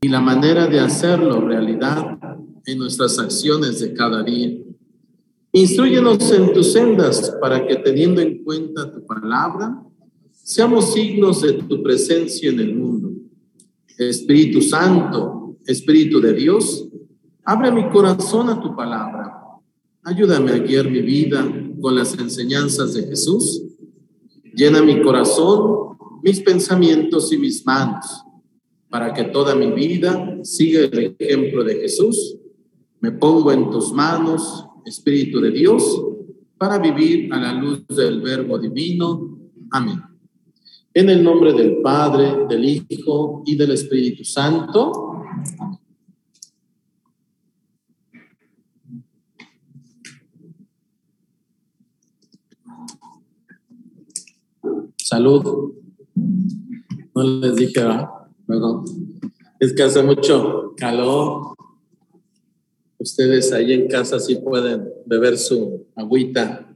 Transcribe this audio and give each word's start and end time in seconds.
y 0.00 0.08
la 0.08 0.20
manera 0.20 0.66
de 0.66 0.80
hacerlo 0.80 1.40
realidad 1.40 2.18
en 2.66 2.78
nuestras 2.78 3.18
acciones 3.18 3.80
de 3.80 3.94
cada 3.94 4.22
día. 4.22 4.58
Instruyenos 5.52 6.30
en 6.32 6.52
tus 6.52 6.72
sendas 6.72 7.34
para 7.40 7.66
que 7.66 7.76
teniendo 7.76 8.20
en 8.20 8.44
cuenta 8.44 8.92
tu 8.92 9.06
palabra, 9.06 9.82
seamos 10.32 10.92
signos 10.92 11.42
de 11.42 11.54
tu 11.54 11.82
presencia 11.82 12.50
en 12.50 12.60
el 12.60 12.74
mundo. 12.74 13.12
Espíritu 13.96 14.60
Santo, 14.60 15.56
Espíritu 15.64 16.20
de 16.20 16.34
Dios, 16.34 16.86
abre 17.44 17.72
mi 17.72 17.88
corazón 17.88 18.50
a 18.50 18.60
tu 18.60 18.76
palabra. 18.76 19.32
Ayúdame 20.02 20.52
a 20.52 20.58
guiar 20.58 20.90
mi 20.90 21.00
vida 21.00 21.44
con 21.80 21.94
las 21.94 22.16
enseñanzas 22.18 22.94
de 22.94 23.04
Jesús. 23.04 23.62
Llena 24.54 24.82
mi 24.82 25.00
corazón, 25.02 25.96
mis 26.22 26.40
pensamientos 26.40 27.32
y 27.32 27.38
mis 27.38 27.64
manos, 27.64 28.25
para 28.88 29.12
que 29.12 29.24
toda 29.24 29.54
mi 29.54 29.72
vida 29.72 30.38
siga 30.42 30.80
el 30.80 31.16
ejemplo 31.18 31.64
de 31.64 31.76
Jesús. 31.76 32.36
Me 33.00 33.12
pongo 33.12 33.52
en 33.52 33.70
tus 33.70 33.92
manos 33.92 34.66
Espíritu 34.86 35.40
de 35.40 35.50
Dios, 35.50 36.00
para 36.56 36.78
vivir 36.78 37.32
a 37.32 37.40
la 37.40 37.52
luz 37.52 37.86
del 37.88 38.20
Verbo 38.20 38.56
Divino. 38.56 39.36
Amén. 39.72 40.00
En 40.94 41.10
el 41.10 41.22
nombre 41.22 41.52
del 41.52 41.82
Padre, 41.82 42.46
del 42.48 42.64
Hijo 42.64 43.42
y 43.44 43.56
del 43.56 43.72
Espíritu 43.72 44.24
Santo. 44.24 45.24
Salud. 54.96 55.74
No 57.14 57.22
les 57.22 57.56
dije, 57.56 57.80
perdón. 58.46 58.84
Es 59.58 59.72
que 59.72 59.82
hace 59.82 60.02
mucho 60.02 60.74
calor 60.76 61.56
Ustedes 62.98 63.52
ahí 63.52 63.72
en 63.72 63.88
casa 63.88 64.18
sí 64.18 64.36
pueden 64.36 64.88
beber 65.04 65.36
su 65.36 65.86
agüita. 65.94 66.74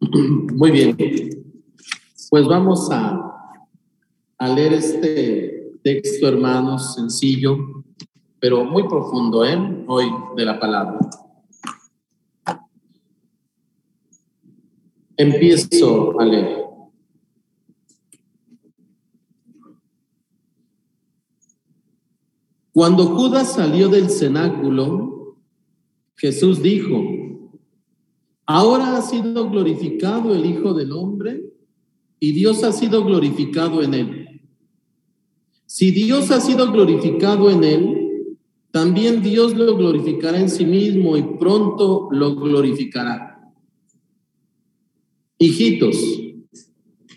Muy 0.00 0.70
bien. 0.70 0.96
Pues 2.30 2.46
vamos 2.46 2.88
a, 2.90 3.60
a 4.38 4.48
leer 4.48 4.74
este 4.74 5.72
texto, 5.82 6.28
hermanos, 6.28 6.94
sencillo, 6.94 7.84
pero 8.40 8.64
muy 8.64 8.88
profundo, 8.88 9.44
¿eh? 9.44 9.84
Hoy 9.86 10.06
de 10.36 10.44
la 10.44 10.58
palabra. 10.58 10.98
Empiezo 15.16 16.18
a 16.18 16.24
leer. 16.24 16.65
Cuando 22.76 23.06
Judas 23.06 23.54
salió 23.54 23.88
del 23.88 24.10
cenáculo, 24.10 25.38
Jesús 26.14 26.62
dijo, 26.62 27.02
ahora 28.44 28.98
ha 28.98 29.00
sido 29.00 29.48
glorificado 29.48 30.34
el 30.34 30.44
Hijo 30.44 30.74
del 30.74 30.92
Hombre 30.92 31.54
y 32.20 32.32
Dios 32.32 32.62
ha 32.64 32.72
sido 32.72 33.02
glorificado 33.02 33.82
en 33.82 33.94
él. 33.94 34.40
Si 35.64 35.90
Dios 35.90 36.30
ha 36.30 36.38
sido 36.38 36.70
glorificado 36.70 37.48
en 37.48 37.64
él, 37.64 38.38
también 38.70 39.22
Dios 39.22 39.56
lo 39.56 39.74
glorificará 39.74 40.38
en 40.38 40.50
sí 40.50 40.66
mismo 40.66 41.16
y 41.16 41.22
pronto 41.22 42.08
lo 42.10 42.36
glorificará. 42.36 43.40
Hijitos, 45.38 45.96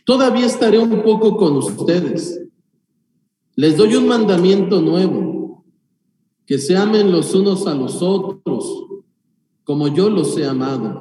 todavía 0.06 0.46
estaré 0.46 0.80
un 0.80 1.04
poco 1.04 1.36
con 1.36 1.58
ustedes. 1.58 2.48
Les 3.58 3.76
doy 3.76 3.98
un 3.98 4.08
mandamiento 4.08 4.82
nuevo 4.82 5.29
que 6.50 6.58
se 6.58 6.76
amen 6.76 7.12
los 7.12 7.36
unos 7.36 7.68
a 7.68 7.76
los 7.76 8.02
otros, 8.02 8.88
como 9.64 9.88
yo 9.88 10.10
los 10.10 10.36
he 10.36 10.48
amado. 10.48 11.00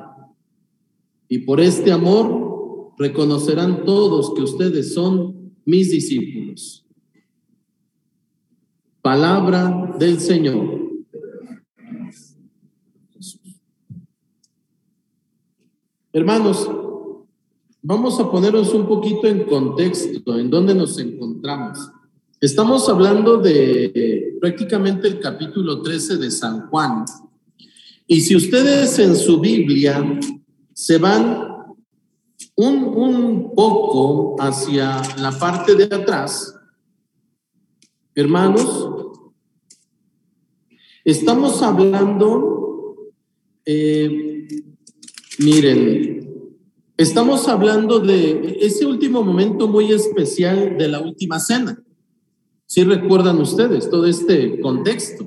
Y 1.26 1.38
por 1.38 1.58
este 1.58 1.90
amor 1.90 2.92
reconocerán 2.98 3.86
todos 3.86 4.34
que 4.34 4.42
ustedes 4.42 4.92
son 4.92 5.54
mis 5.64 5.90
discípulos. 5.90 6.84
Palabra 9.00 9.96
del 9.98 10.20
Señor. 10.20 10.82
Hermanos, 16.12 16.70
vamos 17.80 18.20
a 18.20 18.30
ponernos 18.30 18.74
un 18.74 18.86
poquito 18.86 19.26
en 19.26 19.44
contexto, 19.44 20.38
en 20.38 20.50
dónde 20.50 20.74
nos 20.74 20.98
encontramos. 20.98 21.90
Estamos 22.40 22.88
hablando 22.88 23.38
de 23.38 24.36
prácticamente 24.40 25.08
el 25.08 25.18
capítulo 25.18 25.82
13 25.82 26.18
de 26.18 26.30
San 26.30 26.68
Juan. 26.68 27.04
Y 28.06 28.20
si 28.20 28.36
ustedes 28.36 28.96
en 29.00 29.16
su 29.16 29.40
Biblia 29.40 30.20
se 30.72 30.98
van 30.98 31.74
un, 32.54 32.84
un 32.84 33.54
poco 33.56 34.40
hacia 34.40 35.02
la 35.16 35.36
parte 35.36 35.74
de 35.74 35.92
atrás, 35.92 36.54
hermanos, 38.14 38.86
estamos 41.04 41.60
hablando, 41.60 43.10
eh, 43.64 44.46
miren, 45.40 46.54
estamos 46.96 47.48
hablando 47.48 47.98
de 47.98 48.58
ese 48.60 48.86
último 48.86 49.24
momento 49.24 49.66
muy 49.66 49.90
especial 49.90 50.78
de 50.78 50.86
la 50.86 51.00
última 51.00 51.40
cena. 51.40 51.82
Si 52.70 52.84
recuerdan 52.84 53.38
ustedes 53.38 53.88
todo 53.88 54.04
este 54.04 54.60
contexto. 54.60 55.26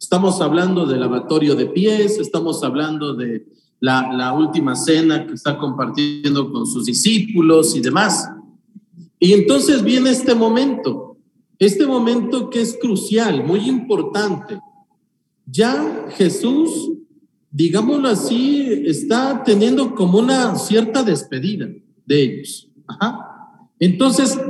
Estamos 0.00 0.40
hablando 0.40 0.86
del 0.86 1.00
lavatorio 1.00 1.54
de 1.54 1.66
pies, 1.66 2.18
estamos 2.18 2.64
hablando 2.64 3.12
de 3.12 3.46
la, 3.78 4.10
la 4.14 4.32
última 4.32 4.74
cena 4.74 5.26
que 5.26 5.34
está 5.34 5.58
compartiendo 5.58 6.50
con 6.50 6.66
sus 6.66 6.86
discípulos 6.86 7.76
y 7.76 7.82
demás. 7.82 8.30
Y 9.20 9.34
entonces 9.34 9.84
viene 9.84 10.08
este 10.08 10.34
momento, 10.34 11.18
este 11.58 11.86
momento 11.86 12.48
que 12.48 12.62
es 12.62 12.78
crucial, 12.80 13.44
muy 13.44 13.68
importante. 13.68 14.58
Ya 15.44 16.06
Jesús, 16.12 16.90
digámoslo 17.50 18.08
así, 18.08 18.82
está 18.86 19.44
teniendo 19.44 19.94
como 19.94 20.20
una 20.20 20.56
cierta 20.56 21.02
despedida 21.02 21.68
de 22.06 22.22
ellos. 22.22 22.70
Ajá. 22.86 23.68
Entonces, 23.78 24.40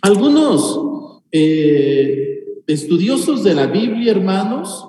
algunos 0.00 0.87
eh, 1.32 2.44
estudiosos 2.66 3.44
de 3.44 3.54
la 3.54 3.66
Biblia, 3.66 4.12
hermanos, 4.12 4.88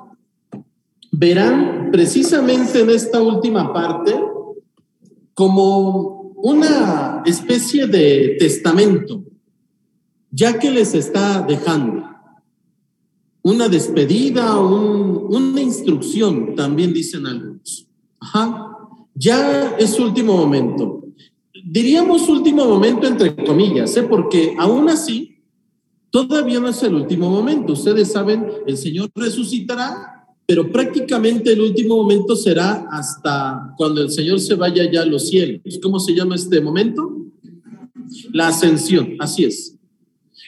verán 1.12 1.90
precisamente 1.92 2.82
en 2.82 2.90
esta 2.90 3.22
última 3.22 3.74
parte 3.74 4.14
como 5.34 6.34
una 6.36 7.24
especie 7.26 7.88
de 7.88 8.36
testamento, 8.40 9.24
ya 10.32 10.58
que 10.60 10.72
les 10.72 10.94
está 10.94 11.42
dejando 11.42 12.10
una 13.42 13.68
despedida, 13.68 14.60
una 14.60 15.62
instrucción, 15.62 16.56
también 16.56 16.94
dicen 16.94 17.26
algunos. 17.26 17.88
Ajá. 18.20 18.66
Ya 19.16 19.76
es 19.78 20.00
último 20.00 20.38
momento. 20.38 21.04
Diríamos 21.66 22.30
último 22.30 22.66
momento 22.66 23.08
entre 23.08 23.36
comillas, 23.36 23.96
¿eh? 23.98 24.04
porque 24.04 24.56
aún 24.58 24.90
así 24.90 25.29
Todavía 26.12 26.60
no 26.60 26.70
es 26.70 26.82
el 26.84 26.96
último 26.96 27.30
momento. 27.30 27.74
Ustedes 27.74 28.12
saben, 28.12 28.48
el 28.66 28.78
Señor 28.78 29.12
resucitará, 29.14 30.28
pero 30.46 30.72
prácticamente 30.72 31.54
el 31.54 31.62
último 31.62 31.98
momento 31.98 32.36
será 32.36 32.88
hasta 32.92 33.74
cuando 33.78 34.02
el 34.02 34.10
Señor 34.10 34.40
se 34.40 34.56
vaya 34.56 34.90
ya 34.92 35.04
a 35.04 35.06
los 35.06 35.30
cielos. 35.30 35.80
¿Cómo 35.82 36.00
se 36.00 36.14
llama 36.14 36.36
este 36.36 36.60
momento? 36.62 37.16
La 38.34 38.48
ascensión, 38.48 39.16
así 39.20 39.46
es. 39.46 39.76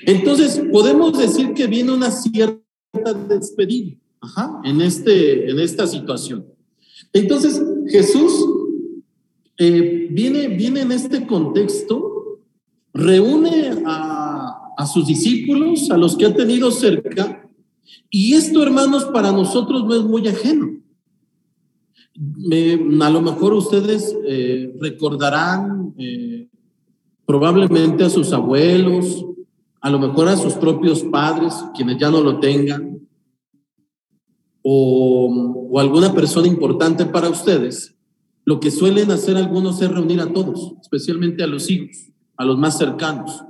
Entonces, 0.05 0.61
podemos 0.71 1.17
decir 1.17 1.53
que 1.53 1.67
viene 1.67 1.91
una 1.91 2.09
cierta 2.09 3.13
despedida 3.29 3.95
en, 4.63 4.81
este, 4.81 5.49
en 5.49 5.59
esta 5.59 5.85
situación. 5.85 6.45
Entonces, 7.13 7.61
Jesús 7.87 8.33
eh, 9.57 10.07
viene, 10.09 10.47
viene 10.47 10.81
en 10.81 10.91
este 10.91 11.27
contexto, 11.27 12.39
reúne 12.93 13.83
a 13.85 14.10
a 14.81 14.87
sus 14.87 15.05
discípulos, 15.05 15.91
a 15.91 15.97
los 15.97 16.17
que 16.17 16.25
ha 16.25 16.33
tenido 16.33 16.71
cerca. 16.71 17.47
Y 18.09 18.33
esto, 18.33 18.63
hermanos, 18.63 19.05
para 19.05 19.31
nosotros 19.31 19.85
no 19.85 19.93
es 19.93 20.03
muy 20.03 20.27
ajeno. 20.27 20.81
a 23.01 23.09
lo 23.09 23.21
mejor 23.21 23.53
ustedes 23.53 24.15
eh, 24.25 24.73
recordarán 24.79 25.93
eh, 25.99 26.47
probablemente 27.25 28.03
a 28.03 28.09
sus 28.09 28.33
abuelos, 28.33 29.23
a 29.79 29.89
lo 29.91 29.99
mejor 29.99 30.27
a 30.29 30.35
sus 30.35 30.53
propios 30.53 31.03
padres, 31.03 31.53
quienes 31.75 31.97
ya 31.99 32.09
no 32.09 32.21
lo 32.21 32.39
tengan, 32.39 33.07
o, 34.63 35.67
o 35.71 35.79
alguna 35.79 36.11
persona 36.11 36.47
importante 36.47 37.05
para 37.05 37.29
ustedes. 37.29 37.95
Lo 38.45 38.59
que 38.59 38.71
suelen 38.71 39.11
hacer 39.11 39.37
algunos 39.37 39.79
es 39.79 39.91
reunir 39.91 40.21
a 40.21 40.33
todos, 40.33 40.73
especialmente 40.81 41.43
a 41.43 41.47
los 41.47 41.69
hijos, 41.69 42.07
a 42.35 42.45
los 42.45 42.57
más 42.57 42.79
cercanos 42.79 43.45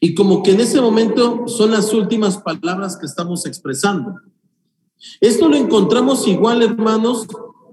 Y 0.00 0.14
como 0.14 0.42
que 0.42 0.52
en 0.52 0.60
ese 0.60 0.80
momento 0.80 1.46
son 1.46 1.72
las 1.72 1.92
últimas 1.92 2.38
palabras 2.38 2.96
que 2.96 3.06
estamos 3.06 3.46
expresando. 3.46 4.14
Esto 5.20 5.48
lo 5.48 5.56
encontramos 5.56 6.26
igual, 6.26 6.62
hermanos, 6.62 7.26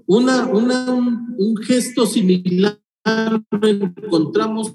una, 0.06 0.46
una, 0.46 0.92
un, 0.92 1.56
gesto 1.56 2.06
similar 2.06 2.78
lo 3.04 3.68
encontramos 3.68 4.74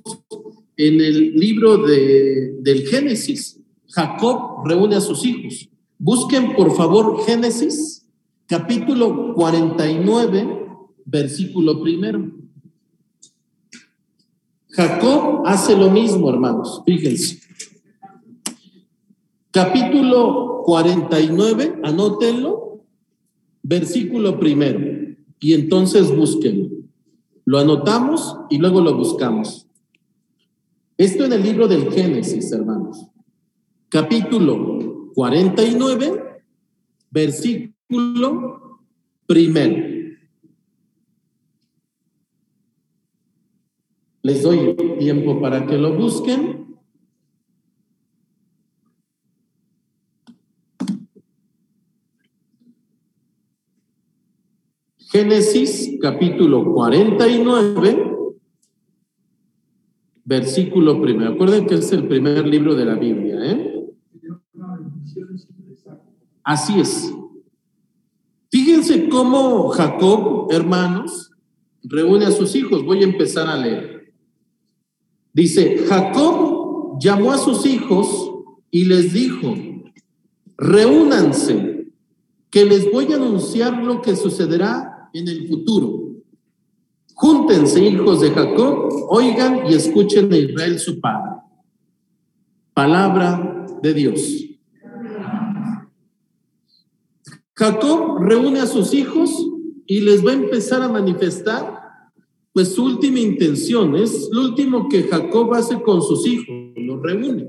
en 0.77 1.01
el 1.01 1.33
libro 1.33 1.77
de, 1.77 2.56
del 2.62 2.88
Génesis. 2.88 3.59
Jacob 3.88 4.65
reúne 4.65 4.95
a 4.95 5.01
sus 5.01 5.25
hijos. 5.25 5.69
Busquen, 5.97 6.56
por 6.56 6.75
favor, 6.75 7.24
Génesis, 7.25 8.06
capítulo 8.45 9.33
49, 9.33 10.68
versículo 11.06 11.81
primero. 11.81 12.38
Jacob 14.79 15.41
hace 15.45 15.75
lo 15.75 15.91
mismo, 15.91 16.29
hermanos. 16.29 16.81
Fíjense. 16.85 17.41
Capítulo 19.51 20.61
49, 20.63 21.81
anótenlo, 21.83 22.85
versículo 23.61 24.39
primero. 24.39 24.79
Y 25.37 25.53
entonces 25.53 26.15
búsquenlo. 26.15 26.69
Lo 27.43 27.59
anotamos 27.59 28.37
y 28.49 28.57
luego 28.57 28.79
lo 28.79 28.95
buscamos. 28.95 29.67
Esto 30.97 31.25
en 31.25 31.33
el 31.33 31.43
libro 31.43 31.67
del 31.67 31.91
Génesis, 31.91 32.49
hermanos. 32.53 33.05
Capítulo 33.89 35.11
49, 35.13 36.41
versículo 37.11 38.79
primero. 39.25 39.98
Les 44.29 44.43
doy 44.43 44.75
tiempo 44.99 45.41
para 45.41 45.65
que 45.65 45.75
lo 45.75 45.97
busquen. 45.97 46.77
Génesis 54.99 55.97
capítulo 55.99 56.63
49, 56.71 58.17
versículo 60.25 61.01
primero. 61.01 61.31
Acuerden 61.31 61.65
que 61.65 61.73
es 61.73 61.91
el 61.91 62.07
primer 62.07 62.45
libro 62.45 62.75
de 62.75 62.85
la 62.85 62.93
Biblia, 62.93 63.35
¿eh? 63.41 63.89
Así 66.43 66.79
es. 66.79 67.11
Fíjense 68.51 69.09
cómo 69.09 69.69
Jacob, 69.69 70.51
hermanos, 70.51 71.31
reúne 71.81 72.25
a 72.25 72.31
sus 72.31 72.55
hijos. 72.55 72.85
Voy 72.85 73.01
a 73.01 73.05
empezar 73.05 73.47
a 73.47 73.57
leer. 73.57 73.98
Dice, 75.39 75.86
Jacob 75.88 77.00
llamó 77.00 77.31
a 77.31 77.38
sus 77.38 77.65
hijos 77.65 78.30
y 78.69 78.83
les 78.83 79.13
dijo, 79.13 79.56
reúnanse, 80.57 81.88
que 82.50 82.65
les 82.65 82.91
voy 82.91 83.13
a 83.13 83.15
anunciar 83.15 83.81
lo 83.81 84.01
que 84.01 84.18
sucederá 84.18 85.09
en 85.13 85.30
el 85.30 85.47
futuro. 85.47 86.09
Júntense, 87.13 87.81
hijos 87.81 88.19
de 88.19 88.31
Jacob, 88.31 88.89
oigan 89.07 89.65
y 89.69 89.75
escuchen 89.75 90.30
a 90.33 90.36
Israel 90.36 90.77
su 90.77 91.00
padre. 91.00 91.42
Palabra 92.74 93.65
de 93.81 93.94
Dios. 93.94 94.44
Jacob 97.56 98.18
reúne 98.24 98.59
a 98.59 98.68
sus 98.68 98.94
hijos 98.94 99.31
y 99.85 100.01
les 100.01 100.25
va 100.25 100.31
a 100.31 100.33
empezar 100.33 100.81
a 100.81 100.89
manifestar 100.89 101.78
pues 102.59 102.75
su 102.75 102.83
última 102.83 103.21
intención 103.21 103.95
es 103.95 104.27
lo 104.33 104.41
último 104.41 104.89
que 104.89 105.03
Jacob 105.03 105.53
hace 105.53 105.81
con 105.81 106.01
sus 106.01 106.27
hijos, 106.27 106.45
los 106.75 107.01
reúne. 107.01 107.47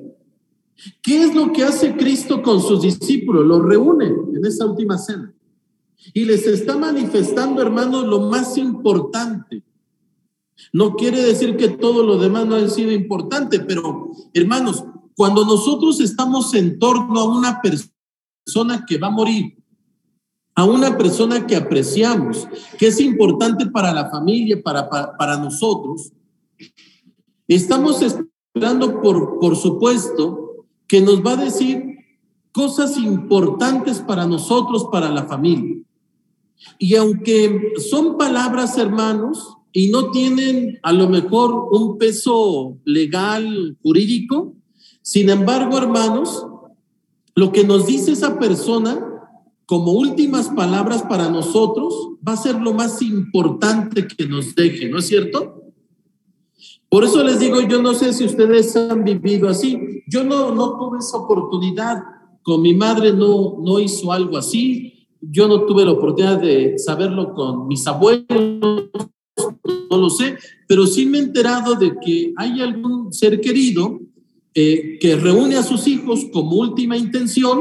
¿Qué 1.03 1.25
es 1.25 1.35
lo 1.35 1.53
que 1.53 1.65
hace 1.65 1.97
Cristo 1.97 2.41
con 2.41 2.63
sus 2.63 2.83
discípulos? 2.83 3.45
Los 3.45 3.61
reúne 3.61 4.07
en 4.07 4.47
esa 4.47 4.67
última 4.67 4.97
cena. 4.99 5.35
Y 6.15 6.25
les 6.25 6.47
está 6.47 6.77
manifestando, 6.77 7.61
hermanos, 7.61 8.07
lo 8.07 8.21
más 8.31 8.57
importante. 8.57 9.65
No 10.73 10.95
quiere 10.95 11.21
decir 11.21 11.57
que 11.57 11.71
todo 11.71 12.05
lo 12.05 12.17
demás 12.17 12.47
no 12.47 12.55
haya 12.55 12.69
sido 12.69 12.93
importante, 12.93 13.59
pero 13.59 14.13
hermanos, 14.33 14.85
cuando 15.17 15.45
nosotros 15.45 15.99
estamos 15.99 16.55
en 16.55 16.79
torno 16.79 17.19
a 17.19 17.37
una 17.37 17.61
persona 17.61 18.85
que 18.87 18.97
va 18.97 19.09
a 19.09 19.11
morir, 19.11 19.60
a 20.61 20.65
una 20.67 20.99
persona 20.99 21.47
que 21.47 21.57
apreciamos, 21.57 22.47
que 22.79 22.89
es 22.89 23.01
importante 23.01 23.65
para 23.65 23.95
la 23.95 24.11
familia, 24.11 24.63
para, 24.63 24.91
para, 24.91 25.39
nosotros, 25.39 26.13
estamos 27.49 28.03
esperando, 28.03 29.01
por, 29.01 29.39
por 29.39 29.57
supuesto, 29.57 30.67
que 30.87 31.01
nos 31.01 31.25
va 31.25 31.33
a 31.33 31.45
decir 31.45 31.83
cosas 32.53 32.99
importantes 32.99 34.01
para 34.01 34.27
nosotros, 34.27 34.89
para 34.93 35.09
la 35.09 35.25
familia. 35.25 35.81
Y 36.79 36.95
aunque 36.95 37.73
son 37.79 38.19
palabras, 38.19 38.77
hermanos, 38.77 39.57
y 39.73 39.89
no 39.89 40.11
tienen 40.11 40.79
a 40.83 40.93
lo 40.93 41.09
mejor 41.09 41.69
un 41.71 41.97
peso 41.97 42.77
legal, 42.85 43.79
jurídico, 43.83 44.57
sin 45.01 45.31
embargo, 45.31 45.79
hermanos, 45.79 46.47
lo 47.35 47.51
que 47.51 47.65
nos 47.65 47.87
dice 47.87 48.13
esa 48.13 48.39
persona 48.39 49.07
como 49.71 49.93
últimas 49.93 50.49
palabras 50.49 51.05
para 51.05 51.31
nosotros 51.31 51.95
va 52.27 52.33
a 52.33 52.37
ser 52.37 52.57
lo 52.61 52.75
más 52.75 53.01
importante 53.03 54.05
que 54.05 54.27
nos 54.27 54.53
deje, 54.57 54.89
¿no 54.89 54.99
es 54.99 55.07
cierto? 55.07 55.63
Por 56.89 57.05
eso 57.05 57.23
les 57.23 57.39
digo, 57.39 57.61
yo 57.61 57.81
no 57.81 57.95
sé 57.95 58.13
si 58.13 58.25
ustedes 58.25 58.75
han 58.75 59.05
vivido 59.05 59.49
así. 59.49 60.03
Yo 60.09 60.25
no, 60.25 60.53
no 60.53 60.77
tuve 60.77 60.99
esa 60.99 61.19
oportunidad. 61.19 62.03
Con 62.43 62.63
mi 62.63 62.75
madre 62.75 63.13
no, 63.13 63.59
no 63.65 63.79
hizo 63.79 64.11
algo 64.11 64.39
así. 64.39 65.07
Yo 65.21 65.47
no 65.47 65.65
tuve 65.67 65.85
la 65.85 65.93
oportunidad 65.93 66.41
de 66.41 66.77
saberlo 66.77 67.33
con 67.33 67.69
mis 67.69 67.87
abuelos, 67.87 68.27
no 68.29 69.97
lo 69.97 70.11
sé, 70.11 70.37
pero 70.67 70.85
sí 70.85 71.07
me 71.07 71.19
he 71.19 71.23
enterado 71.23 71.77
de 71.77 71.95
que 72.05 72.33
hay 72.37 72.61
algún 72.61 73.13
ser 73.13 73.41
querido 73.41 74.01
eh, 74.53 74.99
que 75.01 75.15
reúne 75.15 75.59
a 75.59 75.63
sus 75.63 75.87
hijos 75.87 76.27
como 76.33 76.57
última 76.57 76.97
intención 76.97 77.61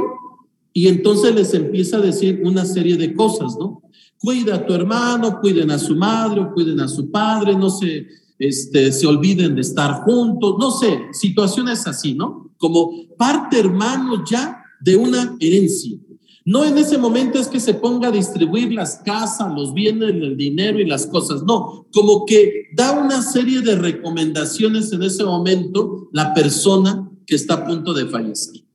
y 0.79 0.87
entonces 0.87 1.35
les 1.35 1.53
empieza 1.53 1.97
a 1.97 1.99
decir 1.99 2.41
una 2.45 2.63
serie 2.63 2.95
de 2.95 3.13
cosas, 3.13 3.57
¿no? 3.59 3.83
Cuida 4.17 4.55
a 4.55 4.65
tu 4.65 4.73
hermano, 4.73 5.41
cuiden 5.41 5.71
a 5.71 5.77
su 5.77 5.93
madre, 5.93 6.47
cuiden 6.53 6.79
a 6.79 6.87
su 6.87 7.11
padre, 7.11 7.53
no 7.53 7.69
se, 7.69 8.07
este, 8.37 8.93
se 8.93 9.05
olviden 9.05 9.55
de 9.55 9.61
estar 9.61 10.03
juntos, 10.05 10.55
no 10.57 10.71
sé, 10.71 11.01
situaciones 11.11 11.85
así, 11.85 12.13
¿no? 12.13 12.53
Como 12.55 13.09
parte 13.17 13.59
hermano 13.59 14.23
ya 14.23 14.63
de 14.79 14.95
una 14.95 15.35
herencia. 15.41 15.97
No 16.45 16.63
en 16.63 16.77
ese 16.77 16.97
momento 16.97 17.39
es 17.39 17.49
que 17.49 17.59
se 17.59 17.73
ponga 17.73 18.07
a 18.07 18.11
distribuir 18.11 18.71
las 18.71 19.01
casas, 19.03 19.53
los 19.53 19.73
bienes, 19.73 20.11
el 20.11 20.37
dinero 20.37 20.79
y 20.79 20.85
las 20.85 21.07
cosas, 21.07 21.43
no, 21.43 21.87
como 21.91 22.25
que 22.25 22.69
da 22.73 22.93
una 22.93 23.21
serie 23.21 23.59
de 23.59 23.75
recomendaciones 23.75 24.93
en 24.93 25.03
ese 25.03 25.25
momento 25.25 26.07
la 26.13 26.33
persona 26.33 27.11
que 27.27 27.35
está 27.35 27.55
a 27.55 27.65
punto 27.67 27.93
de 27.93 28.05
fallecer. 28.05 28.68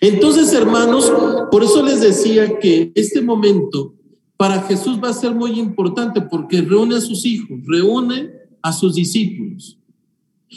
Entonces, 0.00 0.52
hermanos, 0.52 1.12
por 1.50 1.64
eso 1.64 1.82
les 1.82 2.00
decía 2.00 2.58
que 2.58 2.92
este 2.94 3.20
momento 3.20 3.94
para 4.36 4.62
Jesús 4.62 4.98
va 5.02 5.10
a 5.10 5.14
ser 5.14 5.34
muy 5.34 5.58
importante 5.58 6.20
porque 6.22 6.62
reúne 6.62 6.96
a 6.96 7.00
sus 7.00 7.26
hijos, 7.26 7.60
reúne 7.66 8.30
a 8.62 8.72
sus 8.72 8.94
discípulos. 8.94 9.78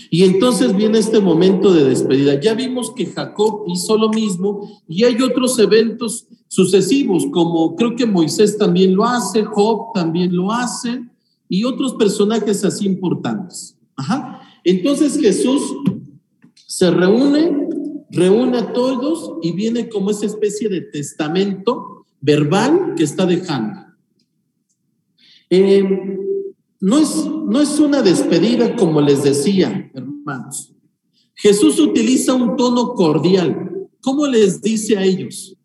Y 0.10 0.24
entonces 0.24 0.76
viene 0.76 0.98
este 0.98 1.20
momento 1.20 1.72
de 1.72 1.84
despedida. 1.84 2.40
Ya 2.40 2.54
vimos 2.56 2.92
que 2.96 3.06
Jacob 3.06 3.66
hizo 3.68 3.98
lo 3.98 4.10
mismo 4.10 4.82
y 4.88 5.04
hay 5.04 5.22
otros 5.22 5.60
eventos 5.60 6.28
sucesivos, 6.48 7.28
como 7.32 7.76
creo 7.76 7.96
que 7.96 8.06
Moisés 8.06 8.58
también 8.58 8.96
lo 8.96 9.06
hace, 9.06 9.44
Job 9.44 9.94
también 9.94 10.36
lo 10.36 10.52
hace 10.52 11.04
y 11.48 11.64
otros 11.64 11.94
personajes 11.94 12.64
así 12.66 12.86
importantes. 12.86 13.78
Ajá. 13.96 14.42
Entonces 14.64 15.20
Jesús 15.20 15.62
se 16.56 16.90
reúne 16.90 17.63
reúne 18.14 18.60
a 18.60 18.74
todos 18.74 19.34
y 19.42 19.52
viene 19.52 19.90
como 19.90 20.12
esa 20.12 20.28
especie 20.28 20.70
de 20.70 20.82
testamento 20.82 22.06
verbal 22.22 22.94
que 22.96 23.04
está 23.04 23.26
dejando. 23.26 23.82
Em, 25.50 26.20
no, 26.80 27.00
es, 27.00 27.26
no 27.26 27.60
es 27.60 27.80
una 27.80 28.02
despedida 28.02 28.76
como 28.76 29.02
les 29.02 29.24
decía, 29.24 29.92
hermanos. 29.94 30.74
Jesús 31.34 31.80
utiliza 31.80 32.34
un 32.34 32.56
tono 32.56 32.94
cordial. 32.94 33.90
¿Cómo 34.02 34.28
les 34.28 34.62
dice 34.62 34.98
a 34.98 35.04
ellos? 35.04 35.58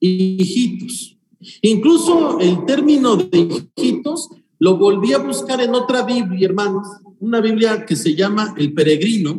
Hijitos. 0.00 1.18
Incluso 1.62 2.40
el 2.40 2.64
término 2.64 3.16
de 3.16 3.62
hijitos 3.76 4.30
lo 4.58 4.76
volví 4.76 5.12
a 5.12 5.18
buscar 5.18 5.60
en 5.60 5.74
otra 5.74 6.02
Biblia, 6.02 6.48
hermanos, 6.48 6.88
una 7.20 7.40
Biblia 7.40 7.84
que 7.84 7.94
se 7.94 8.14
llama 8.14 8.54
El 8.56 8.72
Peregrino, 8.72 9.38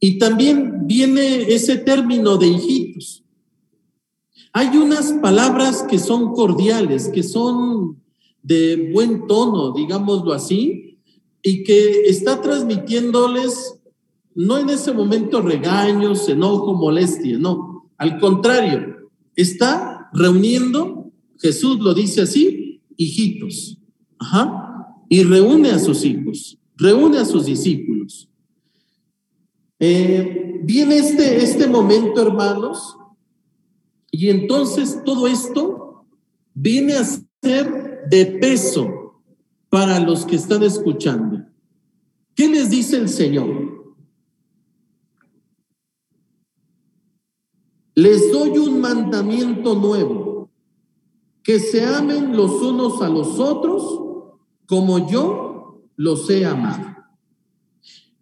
y 0.00 0.18
también 0.18 0.86
viene 0.86 1.52
ese 1.52 1.76
término 1.76 2.38
de 2.38 2.48
hijitos. 2.48 3.22
Hay 4.52 4.76
unas 4.76 5.12
palabras 5.22 5.84
que 5.88 5.98
son 5.98 6.32
cordiales, 6.32 7.08
que 7.08 7.22
son 7.22 8.02
de 8.42 8.90
buen 8.92 9.26
tono, 9.26 9.72
digámoslo 9.72 10.32
así, 10.32 10.98
y 11.42 11.62
que 11.62 12.02
está 12.06 12.40
transmitiéndoles 12.40 13.76
no 14.34 14.58
en 14.58 14.70
ese 14.70 14.92
momento 14.92 15.42
regaños, 15.42 16.28
enojo, 16.28 16.74
molestia, 16.74 17.38
no. 17.38 17.90
Al 17.98 18.18
contrario, 18.18 19.10
está 19.36 20.08
reuniendo, 20.14 21.12
Jesús 21.38 21.78
lo 21.80 21.92
dice 21.92 22.22
así, 22.22 22.80
hijitos. 22.96 23.78
Ajá. 24.18 24.96
Y 25.10 25.24
reúne 25.24 25.70
a 25.70 25.78
sus 25.78 26.04
hijos, 26.04 26.58
reúne 26.76 27.18
a 27.18 27.24
sus 27.24 27.44
discípulos. 27.46 28.29
Eh, 29.82 30.60
viene 30.62 30.98
este, 30.98 31.42
este 31.42 31.66
momento, 31.66 32.20
hermanos, 32.20 32.98
y 34.10 34.28
entonces 34.28 35.02
todo 35.04 35.26
esto 35.26 36.04
viene 36.52 36.94
a 36.94 37.04
ser 37.04 38.02
de 38.10 38.26
peso 38.26 39.22
para 39.70 39.98
los 39.98 40.26
que 40.26 40.36
están 40.36 40.62
escuchando. 40.62 41.46
¿Qué 42.34 42.46
les 42.48 42.68
dice 42.68 42.98
el 42.98 43.08
Señor? 43.08 43.94
Les 47.94 48.30
doy 48.30 48.58
un 48.58 48.80
mandamiento 48.80 49.74
nuevo, 49.74 50.50
que 51.42 51.58
se 51.58 51.86
amen 51.86 52.36
los 52.36 52.50
unos 52.62 53.00
a 53.00 53.08
los 53.08 53.38
otros 53.38 54.00
como 54.66 55.10
yo 55.10 55.82
los 55.96 56.28
he 56.28 56.44
amado. 56.44 56.96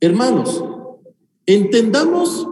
Hermanos, 0.00 0.64
entendamos 1.48 2.46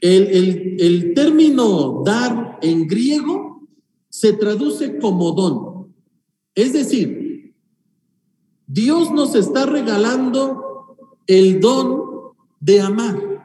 el, 0.00 1.12
término 1.14 2.02
dar 2.04 2.58
en 2.60 2.88
griego 2.88 3.68
se 4.08 4.32
traduce 4.32 4.98
como 4.98 5.30
don. 5.30 5.94
Es 6.56 6.72
decir, 6.72 7.54
Dios 8.66 9.12
nos 9.12 9.36
está 9.36 9.64
regalando 9.64 10.96
el 11.28 11.60
don 11.60 12.02
de 12.58 12.80
amar. 12.80 13.44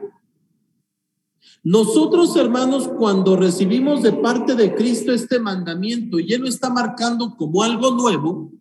Nosotros, 1.63 2.36
hermanos, 2.36 2.88
cuando 2.88 3.36
recibimos 3.36 4.01
de 4.01 4.13
parte 4.13 4.56
de 4.56 4.74
Cristo 4.74 5.13
este 5.13 5.39
mandamiento 5.39 6.20
y 6.20 6.34
Él 6.34 6.41
lo 6.41 6.48
está 6.48 6.72
marcando 6.72 7.36
como 7.38 7.62
algo 7.62 7.91
nuevo, 7.91 8.51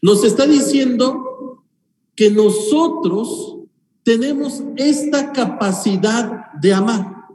nos 0.00 0.24
está 0.24 0.46
diciendo 0.46 1.62
que 2.14 2.30
nosotros 2.30 3.55
tenemos 4.06 4.62
esta 4.76 5.32
capacidad 5.32 6.52
de 6.52 6.72
amar. 6.72 7.26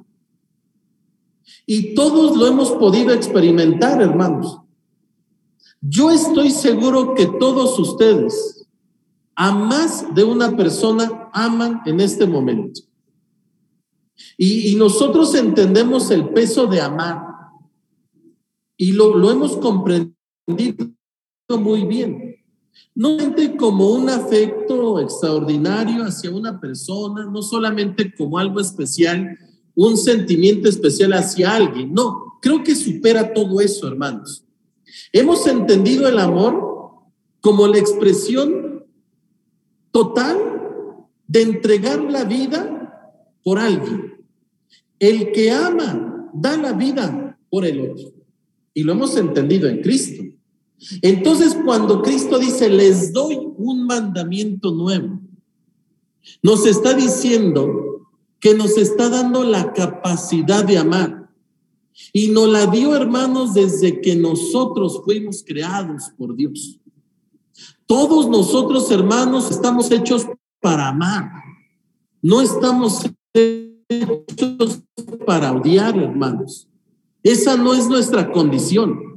Y 1.65 1.93
todos 1.93 2.37
lo 2.37 2.47
hemos 2.47 2.71
podido 2.71 3.13
experimentar, 3.13 4.01
hermanos. 4.01 4.57
Yo 5.81 6.11
estoy 6.11 6.49
seguro 6.49 7.13
que 7.13 7.25
todos 7.25 7.77
ustedes, 7.77 8.65
a 9.35 9.51
más 9.51 10.15
de 10.15 10.23
una 10.23 10.55
persona, 10.55 11.29
aman 11.33 11.81
en 11.85 11.99
este 11.99 12.25
momento. 12.25 12.79
Y, 14.37 14.73
nosotros 14.75 15.35
entendemos 15.35 16.09
el 16.09 16.29
peso 16.29 16.67
de 16.67 16.79
amar. 16.79 17.21
Y 18.77 18.93
lo, 18.93 19.17
lo 19.17 19.29
hemos 19.29 19.57
comprendido 19.57 20.15
muy 21.49 21.83
bien. 21.83 22.37
No 22.95 23.17
como 23.57 23.89
un 23.89 24.09
extraordinario 24.99 26.03
hacia 26.03 26.31
una 26.31 26.59
persona, 26.59 27.25
no 27.25 27.41
solamente 27.41 28.13
como 28.15 28.37
algo 28.37 28.59
especial, 28.59 29.37
un 29.75 29.97
sentimiento 29.97 30.69
especial 30.69 31.13
hacia 31.13 31.55
alguien. 31.55 31.93
No, 31.93 32.37
creo 32.41 32.63
que 32.63 32.75
supera 32.75 33.33
todo 33.33 33.61
eso, 33.61 33.87
hermanos. 33.87 34.43
Hemos 35.13 35.47
entendido 35.47 36.07
el 36.07 36.19
amor 36.19 36.71
como 37.39 37.67
la 37.67 37.77
expresión 37.77 38.85
total 39.91 40.37
de 41.27 41.41
entregar 41.41 42.01
la 42.01 42.23
vida 42.23 43.17
por 43.43 43.59
alguien. 43.59 44.25
El 44.99 45.31
que 45.31 45.51
ama 45.51 46.29
da 46.33 46.57
la 46.57 46.73
vida 46.73 47.39
por 47.49 47.65
el 47.65 47.81
otro. 47.81 48.13
Y 48.73 48.83
lo 48.83 48.93
hemos 48.93 49.15
entendido 49.17 49.67
en 49.67 49.81
Cristo. 49.81 50.23
Entonces, 51.01 51.57
cuando 51.63 52.01
Cristo 52.01 52.39
dice, 52.39 52.69
les 52.69 53.13
doy 53.13 53.39
un 53.57 53.85
mandamiento 53.85 54.71
nuevo, 54.71 55.19
nos 56.41 56.65
está 56.65 56.93
diciendo 56.93 58.07
que 58.39 58.55
nos 58.55 58.77
está 58.77 59.09
dando 59.09 59.43
la 59.43 59.73
capacidad 59.73 60.65
de 60.65 60.77
amar. 60.77 61.29
Y 62.13 62.29
nos 62.29 62.49
la 62.49 62.65
dio, 62.65 62.95
hermanos, 62.95 63.53
desde 63.53 64.01
que 64.01 64.15
nosotros 64.15 65.01
fuimos 65.05 65.43
creados 65.45 66.11
por 66.17 66.35
Dios. 66.35 66.79
Todos 67.85 68.29
nosotros, 68.29 68.89
hermanos, 68.89 69.51
estamos 69.51 69.91
hechos 69.91 70.25
para 70.59 70.87
amar. 70.87 71.29
No 72.21 72.41
estamos 72.41 73.05
hechos 73.33 74.81
para 75.25 75.51
odiar, 75.51 75.97
hermanos. 75.97 76.67
Esa 77.21 77.57
no 77.57 77.73
es 77.73 77.87
nuestra 77.87 78.31
condición. 78.31 79.10